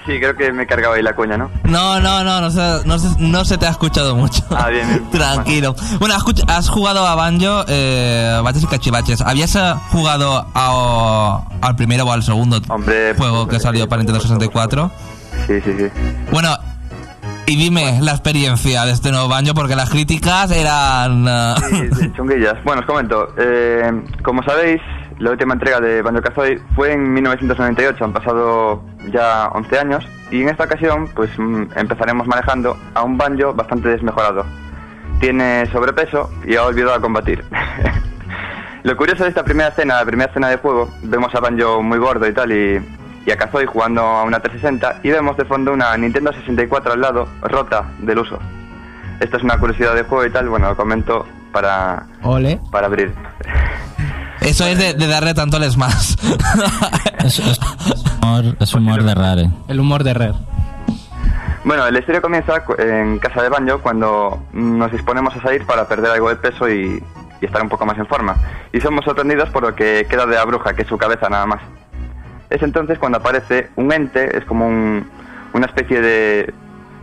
[0.07, 1.51] Sí, creo que me he cargado ahí la coña, ¿no?
[1.65, 4.43] No, no, no, no se, no se- no se te ha escuchado mucho.
[4.51, 5.11] Ah, bien, bien.
[5.13, 5.77] Tranquilo.
[5.99, 9.21] Bueno, has, has jugado a Banjo, eh, baches y cachivaches.
[9.21, 14.21] ¿Habías eh, jugado a- al primero o al segundo Hombre, juego que salió para Nintendo
[14.23, 14.91] 64?
[15.47, 15.87] Sí, sí, sí.
[16.33, 16.57] Bueno,
[17.47, 21.27] y dime la experiencia de este nuevo Banjo, porque las críticas eran...
[21.69, 22.55] Sí, sí, chunguillas.
[22.65, 23.29] Bueno, os comento.
[23.37, 23.91] eh,
[24.25, 24.81] como sabéis,
[25.19, 30.43] La última entrega de Banjo Kazooie fue en 1998, han pasado ya 11 años, y
[30.43, 34.47] en esta ocasión pues mm, empezaremos manejando a un Banjo bastante desmejorado.
[35.19, 37.45] Tiene sobrepeso y ha olvidado a combatir.
[38.85, 41.99] Lo curioso de esta primera escena, la primera escena de juego, vemos a Banjo muy
[41.99, 42.81] gordo y tal, y,
[43.27, 47.01] y a Kazooie jugando a una 360, y vemos de fondo una Nintendo 64 al
[47.01, 48.39] lado, rota del uso.
[49.19, 52.61] Esto es una curiosidad de juego y tal, bueno, lo comento para, Ole.
[52.71, 53.13] para abrir.
[54.49, 56.17] Eso es de, de darle tanto les más.
[57.25, 57.61] Es, es
[58.23, 59.51] humor, es humor de rare.
[59.69, 60.35] El humor de Red.
[61.65, 66.13] Bueno, la historia comienza en casa de Banjo cuando nos disponemos a salir para perder
[66.13, 67.03] algo de peso y,
[67.41, 68.37] y estar un poco más en forma.
[68.73, 71.45] Y somos sorprendidos por lo que queda de la bruja, que es su cabeza nada
[71.47, 71.61] más.
[72.49, 75.07] Es entonces cuando aparece un ente, es como un-
[75.53, 76.55] una especie de,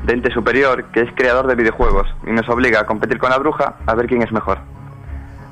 [0.06, 3.38] de ente superior que es creador de videojuegos y nos obliga a competir con la
[3.38, 4.58] bruja a ver quién es mejor.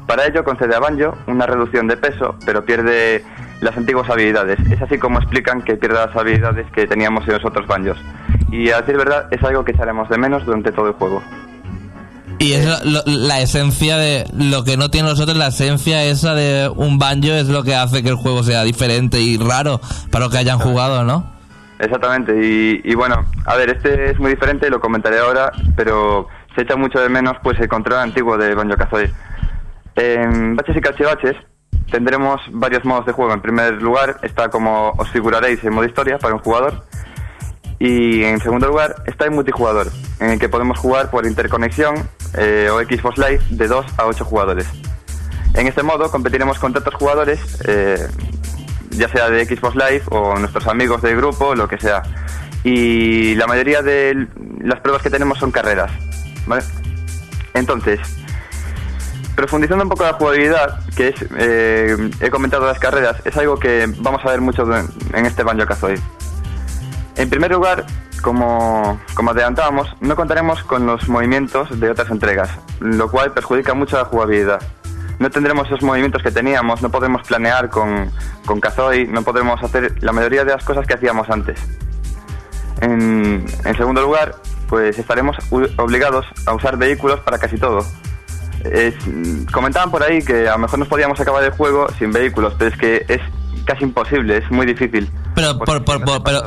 [0.08, 3.24] Para ello concede a Banjo una reducción de peso, pero pierde
[3.62, 4.60] las antiguas habilidades.
[4.70, 7.98] Es así como explican que pierde las habilidades que teníamos en los otros Banjos.
[8.52, 11.24] Y a decir verdad, es algo que echaremos de menos durante todo el juego.
[12.40, 16.34] Y es lo- la esencia de lo que no tienen los otros, la esencia esa
[16.36, 19.80] de un banjo es lo que hace que el juego sea diferente y raro
[20.12, 21.32] para los que hayan jugado, ¿no?
[21.80, 26.62] Exactamente, y, y bueno, a ver, este es muy diferente, lo comentaré ahora, pero se
[26.62, 29.12] echa mucho de menos pues el control antiguo de Banjo Kazooie.
[29.96, 31.36] En Baches y Cachivaches
[31.92, 33.34] tendremos varios modos de juego.
[33.34, 36.84] En primer lugar está como os figuraréis en modo historia para un jugador.
[37.80, 39.88] Y en segundo lugar está el multijugador,
[40.20, 41.96] en el que podemos jugar por interconexión
[42.38, 44.68] eh, o Xbox Live de 2 a 8 jugadores.
[45.54, 48.08] En este modo competiremos con tantos jugadores, eh,
[48.92, 52.02] ya sea de Xbox Live o nuestros amigos del grupo, lo que sea.
[52.64, 54.28] Y la mayoría de
[54.62, 55.92] las pruebas que tenemos son carreras.
[56.48, 56.64] ¿vale?
[57.54, 58.00] Entonces,
[59.36, 64.24] profundizando un poco la jugabilidad, que eh, he comentado las carreras, es algo que vamos
[64.26, 66.00] a ver mucho en este Banjo Kazooie.
[67.16, 67.86] En primer lugar,
[68.22, 74.06] como, adelantábamos, no contaremos con los movimientos de otras entregas, lo cual perjudica mucho la
[74.06, 74.62] jugabilidad.
[75.20, 78.12] No tendremos esos movimientos que teníamos, no podremos planear con,
[78.46, 81.60] con Kazooie, no podremos hacer la mayoría de las cosas que hacíamos antes.
[82.82, 84.36] En, en segundo lugar,
[84.68, 85.38] pues estaremos
[85.78, 87.86] obligados a usar vehículos para casi todo.
[88.64, 88.96] Es-
[89.52, 92.72] comentaban por ahí que a lo mejor nos podíamos acabar el juego sin vehículos, pero
[92.72, 93.22] es que es
[93.66, 95.10] casi imposible, es muy difícil.
[95.36, 96.42] Pero, por, por- por- pero,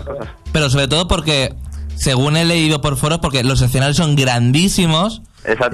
[0.52, 1.54] pero sobre todo porque,
[1.94, 5.22] según he leído por foros, porque los escenarios son grandísimos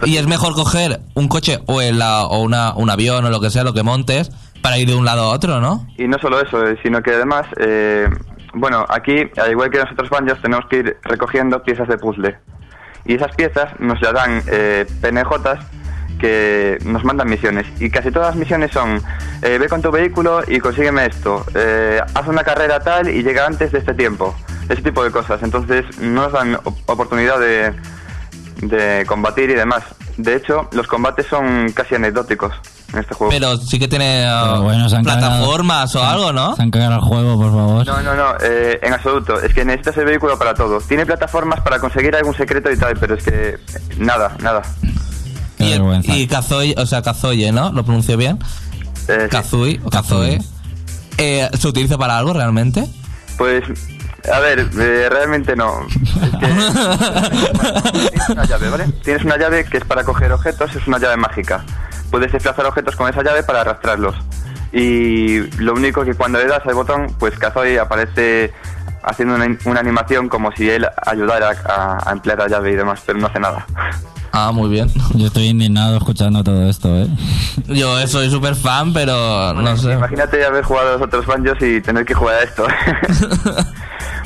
[0.04, 3.50] y es mejor coger un coche o, el, o una, un avión o lo que
[3.50, 4.30] sea, lo que montes,
[4.62, 5.86] para ir de un lado a otro, ¿no?
[5.98, 8.08] Y no solo eso, eh, sino que además, eh,
[8.54, 11.98] bueno, aquí, al igual que en los otros banjos, tenemos que ir recogiendo piezas de
[11.98, 12.36] puzzle.
[13.04, 15.58] Y esas piezas nos las dan eh, PNJs
[16.22, 17.66] que nos mandan misiones.
[17.80, 19.02] Y casi todas las misiones son,
[19.42, 23.44] eh, ve con tu vehículo y consígueme esto, eh, haz una carrera tal y llega
[23.44, 24.34] antes de este tiempo.
[24.68, 25.42] Ese tipo de cosas.
[25.42, 27.74] Entonces no nos dan op- oportunidad de,
[28.62, 29.82] de combatir y demás.
[30.16, 32.52] De hecho, los combates son casi anecdóticos
[32.92, 33.32] en este juego.
[33.32, 36.54] Pero sí que tiene uh, bueno, se han plataformas o algo, ¿no?
[36.54, 37.86] Se han cagado el juego, por favor.
[37.86, 39.40] No, no, no, eh, en absoluto.
[39.40, 40.78] Es que necesitas el vehículo para todo.
[40.80, 43.58] Tiene plataformas para conseguir algún secreto y tal, pero es que
[43.98, 44.62] nada, nada.
[45.62, 47.72] Y, y Kazooie, o sea, Kazooie, ¿no?
[47.72, 48.38] ¿Lo pronuncio bien?
[49.08, 50.40] Eh, Kazooie, o Kazooie.
[51.18, 52.84] Eh, ¿Se utiliza para algo realmente?
[53.36, 53.64] Pues,
[54.32, 55.80] a ver, eh, realmente no.
[57.92, 58.84] Es que tienes una llave, ¿vale?
[59.02, 61.64] Tienes una llave que es para coger objetos, es una llave mágica.
[62.10, 64.14] Puedes desplazar objetos con esa llave para arrastrarlos.
[64.72, 68.52] Y lo único que cuando le das al botón, pues Kazooie aparece
[69.02, 73.02] haciendo una, una animación como si él ayudara a, a emplear la llave y demás,
[73.04, 73.66] pero no hace nada.
[74.32, 74.90] Ah, muy bien.
[75.14, 77.06] Yo estoy indignado escuchando todo esto, ¿eh?
[77.68, 79.92] Yo soy súper fan, pero no sé.
[79.92, 82.66] Imagínate haber jugado a los otros banjos y tener que jugar a esto.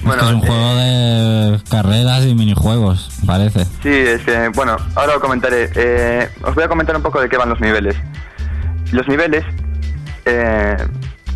[0.02, 3.64] Bueno, es un juego de carreras y minijuegos, parece.
[3.82, 5.68] Sí, es que, bueno, ahora lo comentaré.
[5.74, 7.96] Eh, os voy a comentar un poco de qué van los niveles.
[8.92, 9.44] Los niveles
[10.24, 10.76] eh,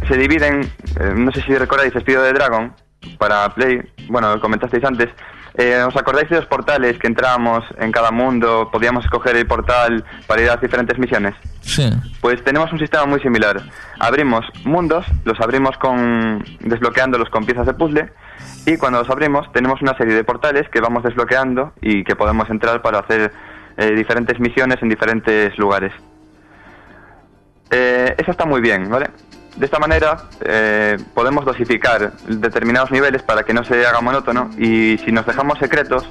[0.07, 2.73] se dividen, eh, no sé si recordáis Espíritu de Dragon
[3.19, 5.09] para Play, bueno, lo comentasteis antes.
[5.55, 8.69] Eh, ¿Os acordáis de los portales que entrábamos en cada mundo?
[8.73, 11.35] Podíamos escoger el portal para ir a las diferentes misiones.
[11.61, 11.91] Sí.
[12.21, 13.61] Pues tenemos un sistema muy similar.
[13.99, 18.13] Abrimos mundos, los abrimos con desbloqueándolos con piezas de puzzle
[18.67, 22.49] y cuando los abrimos tenemos una serie de portales que vamos desbloqueando y que podemos
[22.51, 23.33] entrar para hacer
[23.77, 25.93] eh, diferentes misiones en diferentes lugares.
[27.71, 29.07] Eh, eso está muy bien, ¿vale?
[29.57, 34.99] De esta manera eh, podemos dosificar determinados niveles para que no se haga monótono y
[35.05, 36.09] si nos dejamos secretos,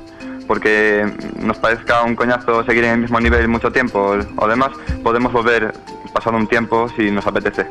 [0.47, 4.71] porque nos parezca un coñazo seguir en el mismo nivel mucho tiempo o demás,
[5.03, 5.73] podemos volver
[6.13, 7.67] pasado un tiempo si nos apetece.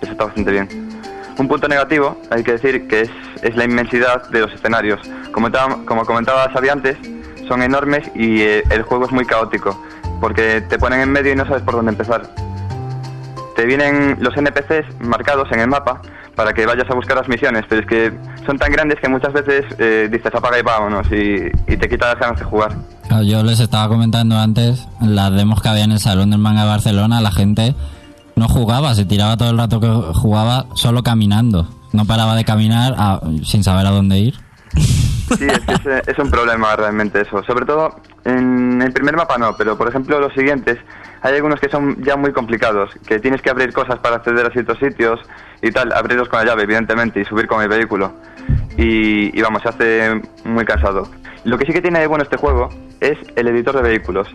[0.00, 0.68] eso está bastante bien.
[1.38, 3.02] Un punto negativo, hay que decir que
[3.42, 5.00] es, la inmensidad de los escenarios.
[5.32, 5.50] Como,
[5.86, 6.98] como comentaba Xavi antes,
[7.48, 9.82] son enormes y eh, el juego es muy caótico,
[10.20, 12.22] porque te ponen en medio y no sabes por dónde empezar.
[13.62, 16.02] Te vienen los NPCs marcados en el mapa
[16.34, 18.12] para que vayas a buscar las misiones, pero es que
[18.44, 22.08] son tan grandes que muchas veces eh, dices apaga y vámonos y, y te quita
[22.08, 22.72] las ganas de jugar.
[23.06, 26.62] Claro, Yo les estaba comentando antes, las demos que había en el Salón del Manga
[26.62, 27.76] de Barcelona, la gente
[28.34, 31.68] no jugaba, se tiraba todo el rato que jugaba solo caminando.
[31.92, 34.34] No paraba de caminar a- sin saber a dónde ir.
[35.36, 37.42] Sí, es que es, es un problema realmente eso.
[37.44, 40.78] Sobre todo en el primer mapa no, pero por ejemplo los siguientes,
[41.22, 44.50] hay algunos que son ya muy complicados, que tienes que abrir cosas para acceder a
[44.50, 45.20] ciertos sitios
[45.60, 48.12] y tal, abrirlos con la llave evidentemente y subir con el vehículo.
[48.76, 51.08] Y, y vamos, se hace muy cansado.
[51.44, 52.68] Lo que sí que tiene de bueno este juego
[53.00, 54.28] es el editor de vehículos.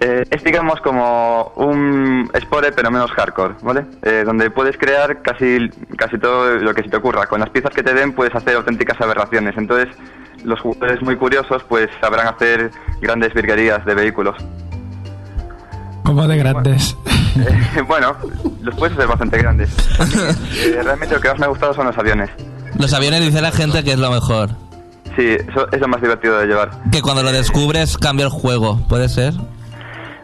[0.00, 3.84] Eh, es digamos como un Spore pero menos hardcore, ¿vale?
[4.02, 7.26] Eh, donde puedes crear casi, casi todo lo que se te ocurra.
[7.26, 9.56] Con las piezas que te den puedes hacer auténticas aberraciones.
[9.58, 9.88] Entonces
[10.44, 12.70] los jugadores muy curiosos pues sabrán hacer
[13.00, 14.36] grandes virguerías de vehículos.
[16.02, 16.96] Como de grandes.
[17.36, 18.16] Eh, bueno,
[18.60, 19.70] los puedes hacer bastante grandes.
[20.56, 22.28] Eh, realmente lo que más me ha gustado son los aviones.
[22.78, 24.50] Los aviones dice la gente que es lo mejor.
[25.16, 26.70] Sí, eso es lo más divertido de llevar.
[26.90, 29.34] Que cuando lo descubres cambia el juego, ¿puede ser?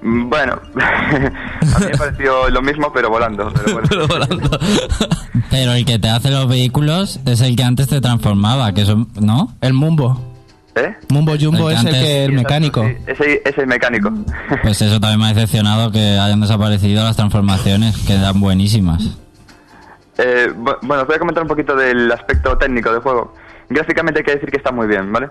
[0.08, 3.52] Bueno, a mí me pareció lo mismo pero volando.
[3.64, 4.26] Pero bueno.
[5.50, 9.06] Pero el que te hace los vehículos es el que antes te transformaba, que eso,
[9.20, 9.54] ¿no?
[9.60, 10.20] El Mumbo.
[10.74, 10.94] ¿Eh?
[11.08, 12.84] Mumbo Jumbo El es el que el mecánico.
[13.06, 14.10] Ese es mecánico.
[14.62, 19.16] Pues eso también me ha decepcionado que hayan desaparecido las transformaciones, que eran buenísimas.
[20.18, 23.34] Eh, bu- bueno, os voy a comentar un poquito del aspecto técnico del juego.
[23.70, 25.30] Gráficamente hay que decir que está muy bien, ¿vale?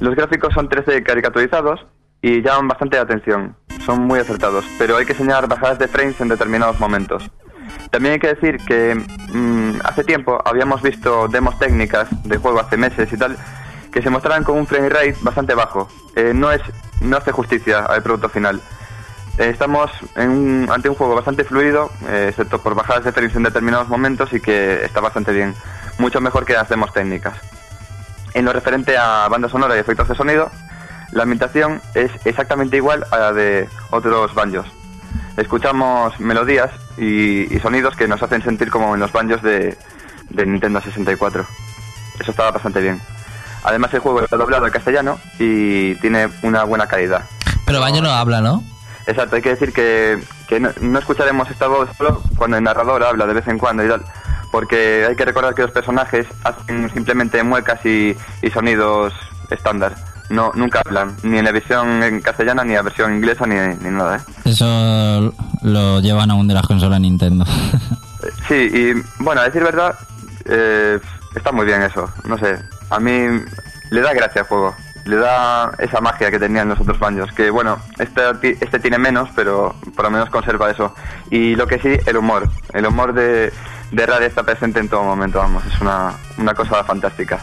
[0.00, 1.80] Los gráficos son 13 caricaturizados
[2.22, 3.56] y llaman bastante la atención.
[3.84, 7.30] Son muy acertados, pero hay que señalar bajadas de frames en determinados momentos.
[7.90, 8.94] También hay que decir que
[9.32, 13.36] mm, hace tiempo habíamos visto demos técnicas de juego hace meses y tal
[13.92, 15.88] que se mostraban con un frame rate bastante bajo.
[16.16, 16.60] Eh, no es
[17.00, 18.60] no hace justicia al producto final.
[19.38, 23.34] Eh, estamos en un- ante un juego bastante fluido, eh, excepto por bajadas de frames
[23.36, 25.54] en determinados momentos y que está bastante bien.
[25.98, 27.34] Mucho mejor que las demos técnicas.
[28.34, 30.50] En lo referente a banda sonora y efectos de sonido,
[31.12, 34.66] la ambientación es exactamente igual a la de otros banjos.
[35.36, 39.76] Escuchamos melodías y, y sonidos que nos hacen sentir como en los banjos de,
[40.30, 41.44] de Nintendo 64.
[42.20, 43.00] Eso estaba bastante bien.
[43.62, 47.24] Además el juego está doblado al castellano y tiene una buena calidad.
[47.66, 48.62] Pero Baño no habla, ¿no?
[49.06, 53.02] Exacto, hay que decir que, que no, no escucharemos esta voz solo cuando el narrador
[53.02, 54.04] habla de vez en cuando y tal,
[54.50, 59.14] porque hay que recordar que los personajes hacen simplemente muecas y, y sonidos
[59.50, 59.94] estándar.
[60.30, 63.56] No, nunca hablan, ni en la versión en castellana, ni en la versión inglesa, ni,
[63.56, 64.20] ni nada, ¿eh?
[64.44, 67.44] Eso lo llevan aún de las consolas Nintendo.
[68.48, 69.94] Sí, y bueno, a decir verdad,
[70.44, 70.98] eh,
[71.34, 72.08] está muy bien eso.
[72.24, 72.58] No sé,
[72.90, 73.12] a mí
[73.90, 74.74] le da gracia al juego.
[75.06, 77.32] Le da esa magia que tenían los otros banjos.
[77.32, 80.94] Que bueno, este, este tiene menos, pero por lo menos conserva eso.
[81.30, 82.48] Y lo que sí, el humor.
[82.74, 83.52] El humor de,
[83.90, 85.64] de Rare está presente en todo momento, vamos.
[85.64, 87.40] Es una, una cosa fantástica.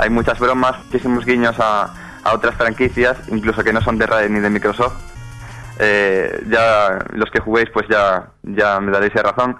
[0.00, 1.92] Hay muchas bromas, muchísimos guiños a,
[2.24, 4.94] a otras franquicias, incluso que no son de Rare ni de Microsoft.
[5.78, 9.56] Eh, ya los que juguéis, pues ya, ya me daréis razón.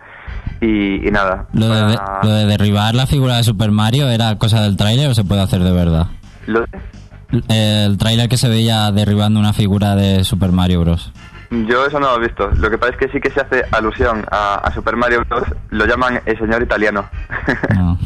[0.60, 1.46] Y, y nada.
[1.54, 5.08] Lo de, para- lo de derribar la figura de Super Mario era cosa del tráiler
[5.08, 6.08] o se puede hacer de verdad.
[6.46, 6.66] lo-
[7.48, 11.12] El tráiler que se veía derribando una figura de Super Mario Bros.
[11.50, 12.50] Yo eso no lo he visto.
[12.56, 15.44] Lo que pasa es que sí que se hace alusión a, a Super Mario Bros.
[15.70, 17.08] Lo llaman el señor italiano.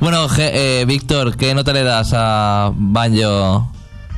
[0.00, 3.70] Bueno, Ge- eh, Víctor, ¿qué nota le das a Banjo?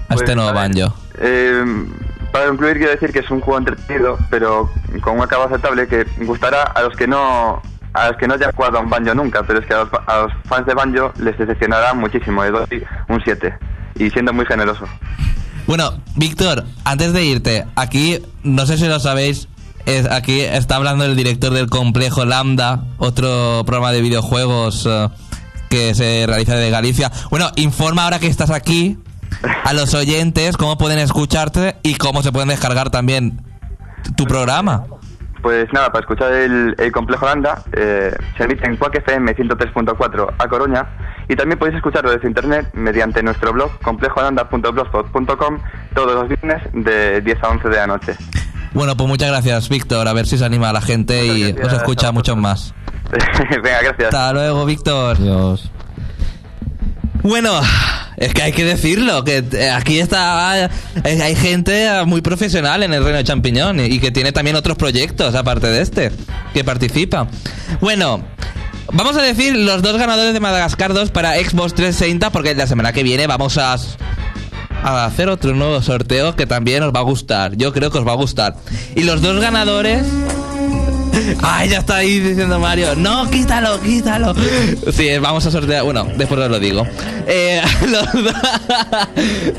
[0.09, 0.95] A este Pues, nuevo a ver, Banjo.
[1.21, 1.87] Eh,
[2.33, 4.71] para concluir quiero decir que es un juego entretenido, pero
[5.03, 7.61] con un acabado aceptable que gustará a los que no
[7.95, 9.89] a los que no hayan jugado a un Banjo nunca, pero es que a los,
[10.07, 12.43] a los fans de Banjo les decepcionará muchísimo.
[12.45, 13.55] Le doy un 7
[13.97, 14.87] y siendo muy generoso.
[15.69, 19.49] Bueno, Víctor, antes de irte, aquí, no sé si lo sabéis,
[19.85, 25.11] es, aquí está hablando el director del complejo Lambda, otro programa de videojuegos eh,
[25.69, 27.13] que se realiza de Galicia.
[27.29, 28.97] Bueno, informa ahora que estás aquí
[29.63, 33.43] a los oyentes cómo pueden escucharte y cómo se pueden descargar también
[34.17, 34.87] tu programa.
[35.43, 40.35] Pues nada, para escuchar el, el Complejo Landa, eh, se emite en Quack FM 103.4
[40.39, 40.87] a Coruña
[41.29, 45.59] y también podéis escucharlo desde internet mediante nuestro blog complejolanda.blogspot.com
[45.95, 48.17] todos los viernes de 10 a 11 de la noche.
[48.73, 50.09] Bueno, pues muchas gracias, Víctor.
[50.09, 52.75] A ver si se anima la gente y os escucha mucho más.
[53.51, 54.15] Venga, gracias.
[54.15, 55.17] Hasta luego, Víctor.
[55.17, 55.71] Adiós.
[57.23, 57.61] Bueno,
[58.19, 60.71] Es que hay que decirlo, que eh, aquí está eh,
[61.05, 64.77] hay gente eh, muy profesional en el Reino de Champiñón y, que tiene también otros
[64.77, 66.11] proyectos aparte de este,
[66.53, 67.29] que participa.
[67.81, 68.25] Bueno,
[68.93, 72.93] vamos a decir los dos ganadores de Madagascar 2 para Xbox 360 porque la semana
[72.93, 73.77] que viene vamos a
[74.83, 77.57] a hacer otro nuevo sorteo que también os va a gustar.
[77.57, 78.57] Yo creo que os va a gustar.
[78.95, 80.05] Y los dos ganadores
[81.43, 82.95] Ay, ya está ahí diciendo Mario.
[82.97, 84.35] No, quítalo, quítalo.
[84.93, 85.85] Sí, vamos a sortear.
[85.85, 86.87] Bueno, después os lo digo.
[87.27, 88.33] Eh, los, do-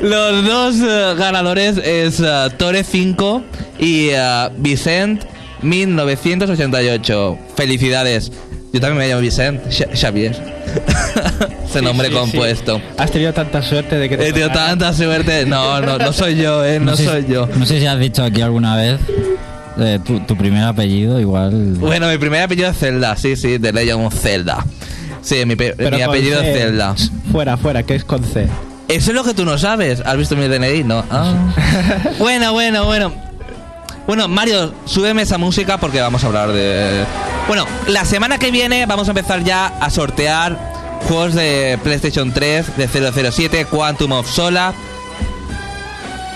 [0.02, 3.42] los dos eh, ganadores es eh, Tore 5
[3.78, 5.24] y eh, Vicent
[5.62, 7.38] 1988.
[7.56, 8.32] Felicidades.
[8.72, 10.60] Yo también me llamo Vicent Xa- Xavier.
[11.68, 12.20] Ese nombre sí, sí.
[12.20, 12.80] compuesto.
[12.96, 15.44] Has tenido tanta suerte de que te He tenido tanta suerte.
[15.46, 16.78] No, no, no soy yo, eh.
[16.78, 17.48] No sé, soy yo.
[17.56, 18.98] No sé si has dicho aquí alguna vez
[19.80, 21.74] eh, tu, tu primer apellido, igual.
[21.78, 24.64] Bueno, mi primer apellido es Zelda, sí, sí, de ley llamo Zelda.
[25.22, 26.52] Sí, mi, pe- apellido C.
[26.52, 26.94] es Zelda.
[27.32, 28.46] Fuera, fuera, que es con C.
[28.88, 30.00] Eso es lo que tú no sabes.
[30.00, 30.82] ¿Has visto mi DNI?
[30.84, 31.04] No.
[31.10, 31.34] Ah.
[32.18, 33.12] bueno, bueno, bueno.
[34.06, 37.04] Bueno, Mario, súbeme esa música porque vamos a hablar de...
[37.46, 40.58] Bueno, la semana que viene vamos a empezar ya a sortear
[41.06, 42.88] juegos de PlayStation 3, de
[43.32, 44.72] 007, Quantum of Sola,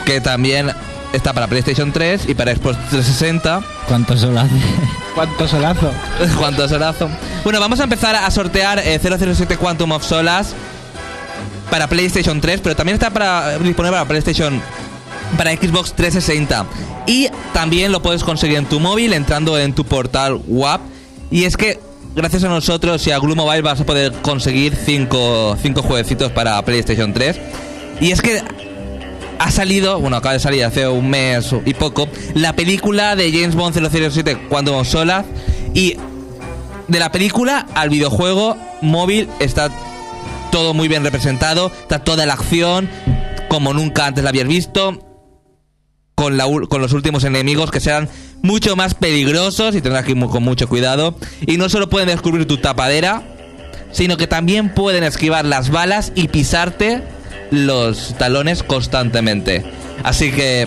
[0.05, 0.71] que también
[1.15, 3.63] está para PlayStation 3 y para Xbox 360.
[3.89, 4.55] ¿Cuánto solo hace?
[5.15, 5.93] ¿Cuánto solazo?
[6.39, 7.09] ¿Cuánto solazo?
[7.45, 10.55] Bueno, vamos a empezar a sortear eh, 007 Quantum of Solas
[11.71, 14.61] para PlayStation 3, pero también está para disponible para PlayStation
[15.37, 16.67] para Xbox 360
[17.07, 20.81] y también lo puedes conseguir en tu móvil entrando en tu portal WAP
[21.31, 21.81] y es que
[22.15, 26.63] gracias a nosotros y a Glue Mobile vas a poder conseguir 5 cinco jueguecitos para
[26.63, 27.41] PlayStation 3
[28.01, 28.43] y es que
[29.45, 33.55] ha salido, bueno, acaba de salir hace un mes y poco, la película de James
[33.55, 35.27] Bond 007 Quantum Solas
[35.75, 35.99] y
[36.89, 39.69] de la película al videojuego móvil está
[40.51, 42.89] todo muy bien representado, está toda la acción
[43.51, 44.99] como nunca antes la habías visto,
[46.15, 48.09] con, la con los últimos enemigos que serán
[48.43, 51.19] mucho más peligrosos y tendrás que ir con mucho cuidado.
[51.47, 53.23] Y no solo pueden descubrir tu tapadera,
[53.93, 57.03] sino que también pueden esquivar las balas y pisarte
[57.51, 59.65] los talones constantemente.
[60.03, 60.67] Así que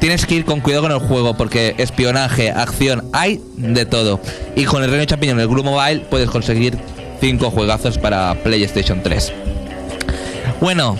[0.00, 4.20] tienes que ir con cuidado con el juego porque espionaje, acción, hay de todo.
[4.56, 6.78] Y con el Reino Champiñón, el Glue Mobile, puedes conseguir
[7.20, 9.32] 5 juegazos para PlayStation 3.
[10.60, 10.96] Bueno,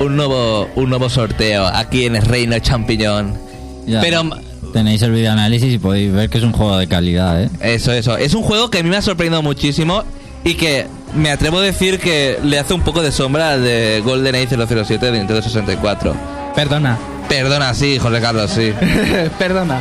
[0.00, 3.38] un nuevo, un nuevo sorteo aquí en el Reino Champiñón.
[3.86, 4.00] Ya.
[4.00, 4.24] Pero
[4.72, 7.50] Tenéis el videoanálisis y podéis ver que es un juego de calidad, ¿eh?
[7.60, 8.16] Eso, eso.
[8.16, 10.04] Es un juego que a mí me ha sorprendido muchísimo
[10.44, 14.02] y que me atrevo a decir que le hace un poco de sombra al de
[14.04, 16.14] GoldenEye 007 de Nintendo 64.
[16.54, 16.98] Perdona.
[17.28, 18.72] Perdona, sí, José Carlos, sí.
[19.38, 19.80] Perdona.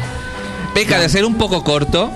[0.73, 2.11] Peca de ser un poco corto,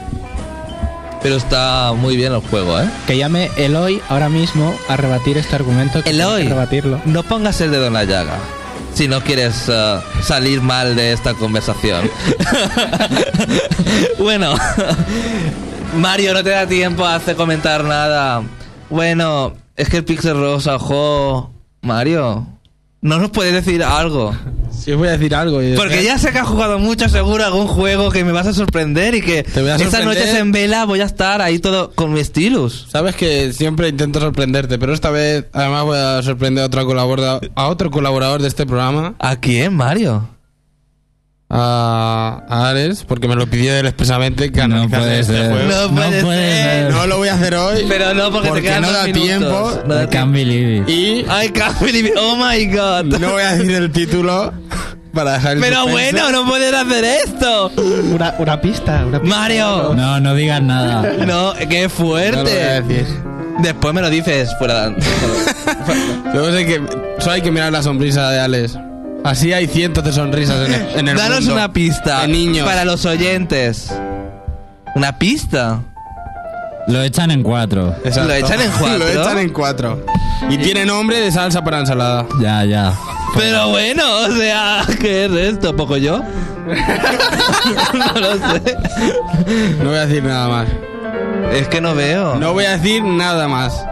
[1.21, 2.87] pero está muy bien el juego, ¿eh?
[3.07, 6.03] Que llame Eloy ahora mismo a rebatir este argumento.
[6.03, 7.01] Que Eloy, que rebatirlo.
[7.05, 8.37] no pongas el dedo en la llaga.
[8.93, 12.11] Si no quieres eh, salir mal de esta conversación.
[14.19, 14.53] bueno,
[15.97, 18.43] Mario, no te da tiempo a hacer comentar nada.
[18.93, 21.51] Bueno, es que el Pixel Rosa, ojo.
[21.81, 22.45] Mario,
[23.01, 24.35] ¿no nos puedes decir algo?
[24.69, 25.59] Sí, os voy a decir algo.
[25.75, 29.15] Porque ya sé que has jugado mucho seguro algún juego que me vas a sorprender
[29.15, 32.85] y que estas noches en vela voy a estar ahí todo con mi stylus.
[32.89, 37.51] Sabes que siempre intento sorprenderte, pero esta vez además voy a sorprender a otro colaborador,
[37.55, 40.29] a otro colaborador de este programa, ¿A quién, Mario?
[41.55, 45.51] A, a Ares, porque me lo pidió él expresamente que analizase puede este ser.
[45.51, 45.69] juego.
[45.91, 46.91] No puede ser.
[46.91, 47.85] No lo voy a hacer hoy.
[47.87, 49.23] Pero no, porque te quedan no da minutos.
[49.23, 49.79] tiempo.
[49.85, 50.89] No da I can't believe it.
[50.89, 52.15] Y I can't believe it.
[52.17, 53.05] Oh my god.
[53.19, 54.51] no voy a decir el título
[55.13, 56.11] para dejar el Pero suspense.
[56.13, 57.71] bueno, no puedes hacer esto.
[58.11, 59.37] Una, una pista, una pista.
[59.37, 59.93] Mario.
[59.95, 61.03] No, no digas nada.
[61.03, 62.51] No, qué No lo voy a fuerte.
[62.81, 63.05] decir.
[63.59, 64.89] Después me lo dices fuera.
[64.89, 64.95] de-
[66.33, 66.81] Luego sé que
[67.19, 68.75] solo hay que mirar la sonrisa de Alex.
[69.23, 71.53] Así hay cientos de sonrisas en el, en el Danos mundo.
[71.55, 72.65] una pista De niños.
[72.67, 73.91] para los oyentes.
[74.95, 75.79] Una pista.
[76.87, 77.95] Lo echan en cuatro.
[78.03, 78.27] Exacto.
[78.27, 78.97] ¿Lo echan en cuatro?
[78.99, 80.05] Lo echan en cuatro.
[80.49, 82.25] Y tiene nombre de salsa para ensalada.
[82.41, 82.93] Ya, ya.
[83.35, 85.73] Pero bueno, o sea, ¿qué es esto?
[85.75, 86.19] ¿Poco yo?
[87.93, 88.77] no lo sé.
[89.81, 90.67] No voy a decir nada más.
[91.53, 92.35] Es que no veo.
[92.35, 93.85] No voy a decir nada más.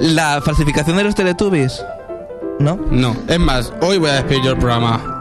[0.00, 1.84] La falsificación de los Teletubbies.
[2.58, 2.78] ¿No?
[2.90, 3.16] No.
[3.28, 5.14] Es más, hoy voy a despedir yo el programa.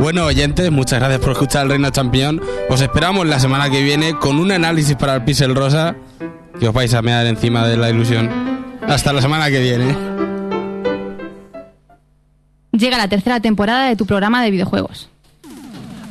[0.00, 2.40] Bueno, oyentes, muchas gracias por escuchar el Reino Champiñón.
[2.68, 5.96] Os esperamos la semana que viene con un análisis para el Pixel Rosa
[6.58, 8.30] que os vais a mear encima de la ilusión.
[8.86, 9.96] Hasta la semana que viene.
[12.72, 15.08] Llega la tercera temporada de tu programa de videojuegos.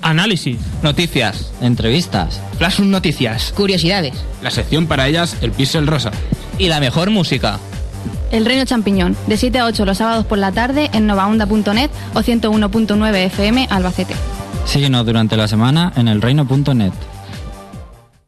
[0.01, 0.59] Análisis.
[0.81, 1.53] Noticias.
[1.61, 2.41] Entrevistas.
[2.57, 3.53] Flash Noticias.
[3.55, 4.13] Curiosidades.
[4.41, 6.11] La sección para ellas, el Pixel Rosa.
[6.57, 7.59] Y la mejor música.
[8.33, 12.19] El Reino Champiñón, de 7 a 8 los sábados por la tarde en novaonda.net o
[12.19, 14.15] 101.9 FM Albacete.
[14.65, 16.93] Síguenos durante la semana en elreino.net.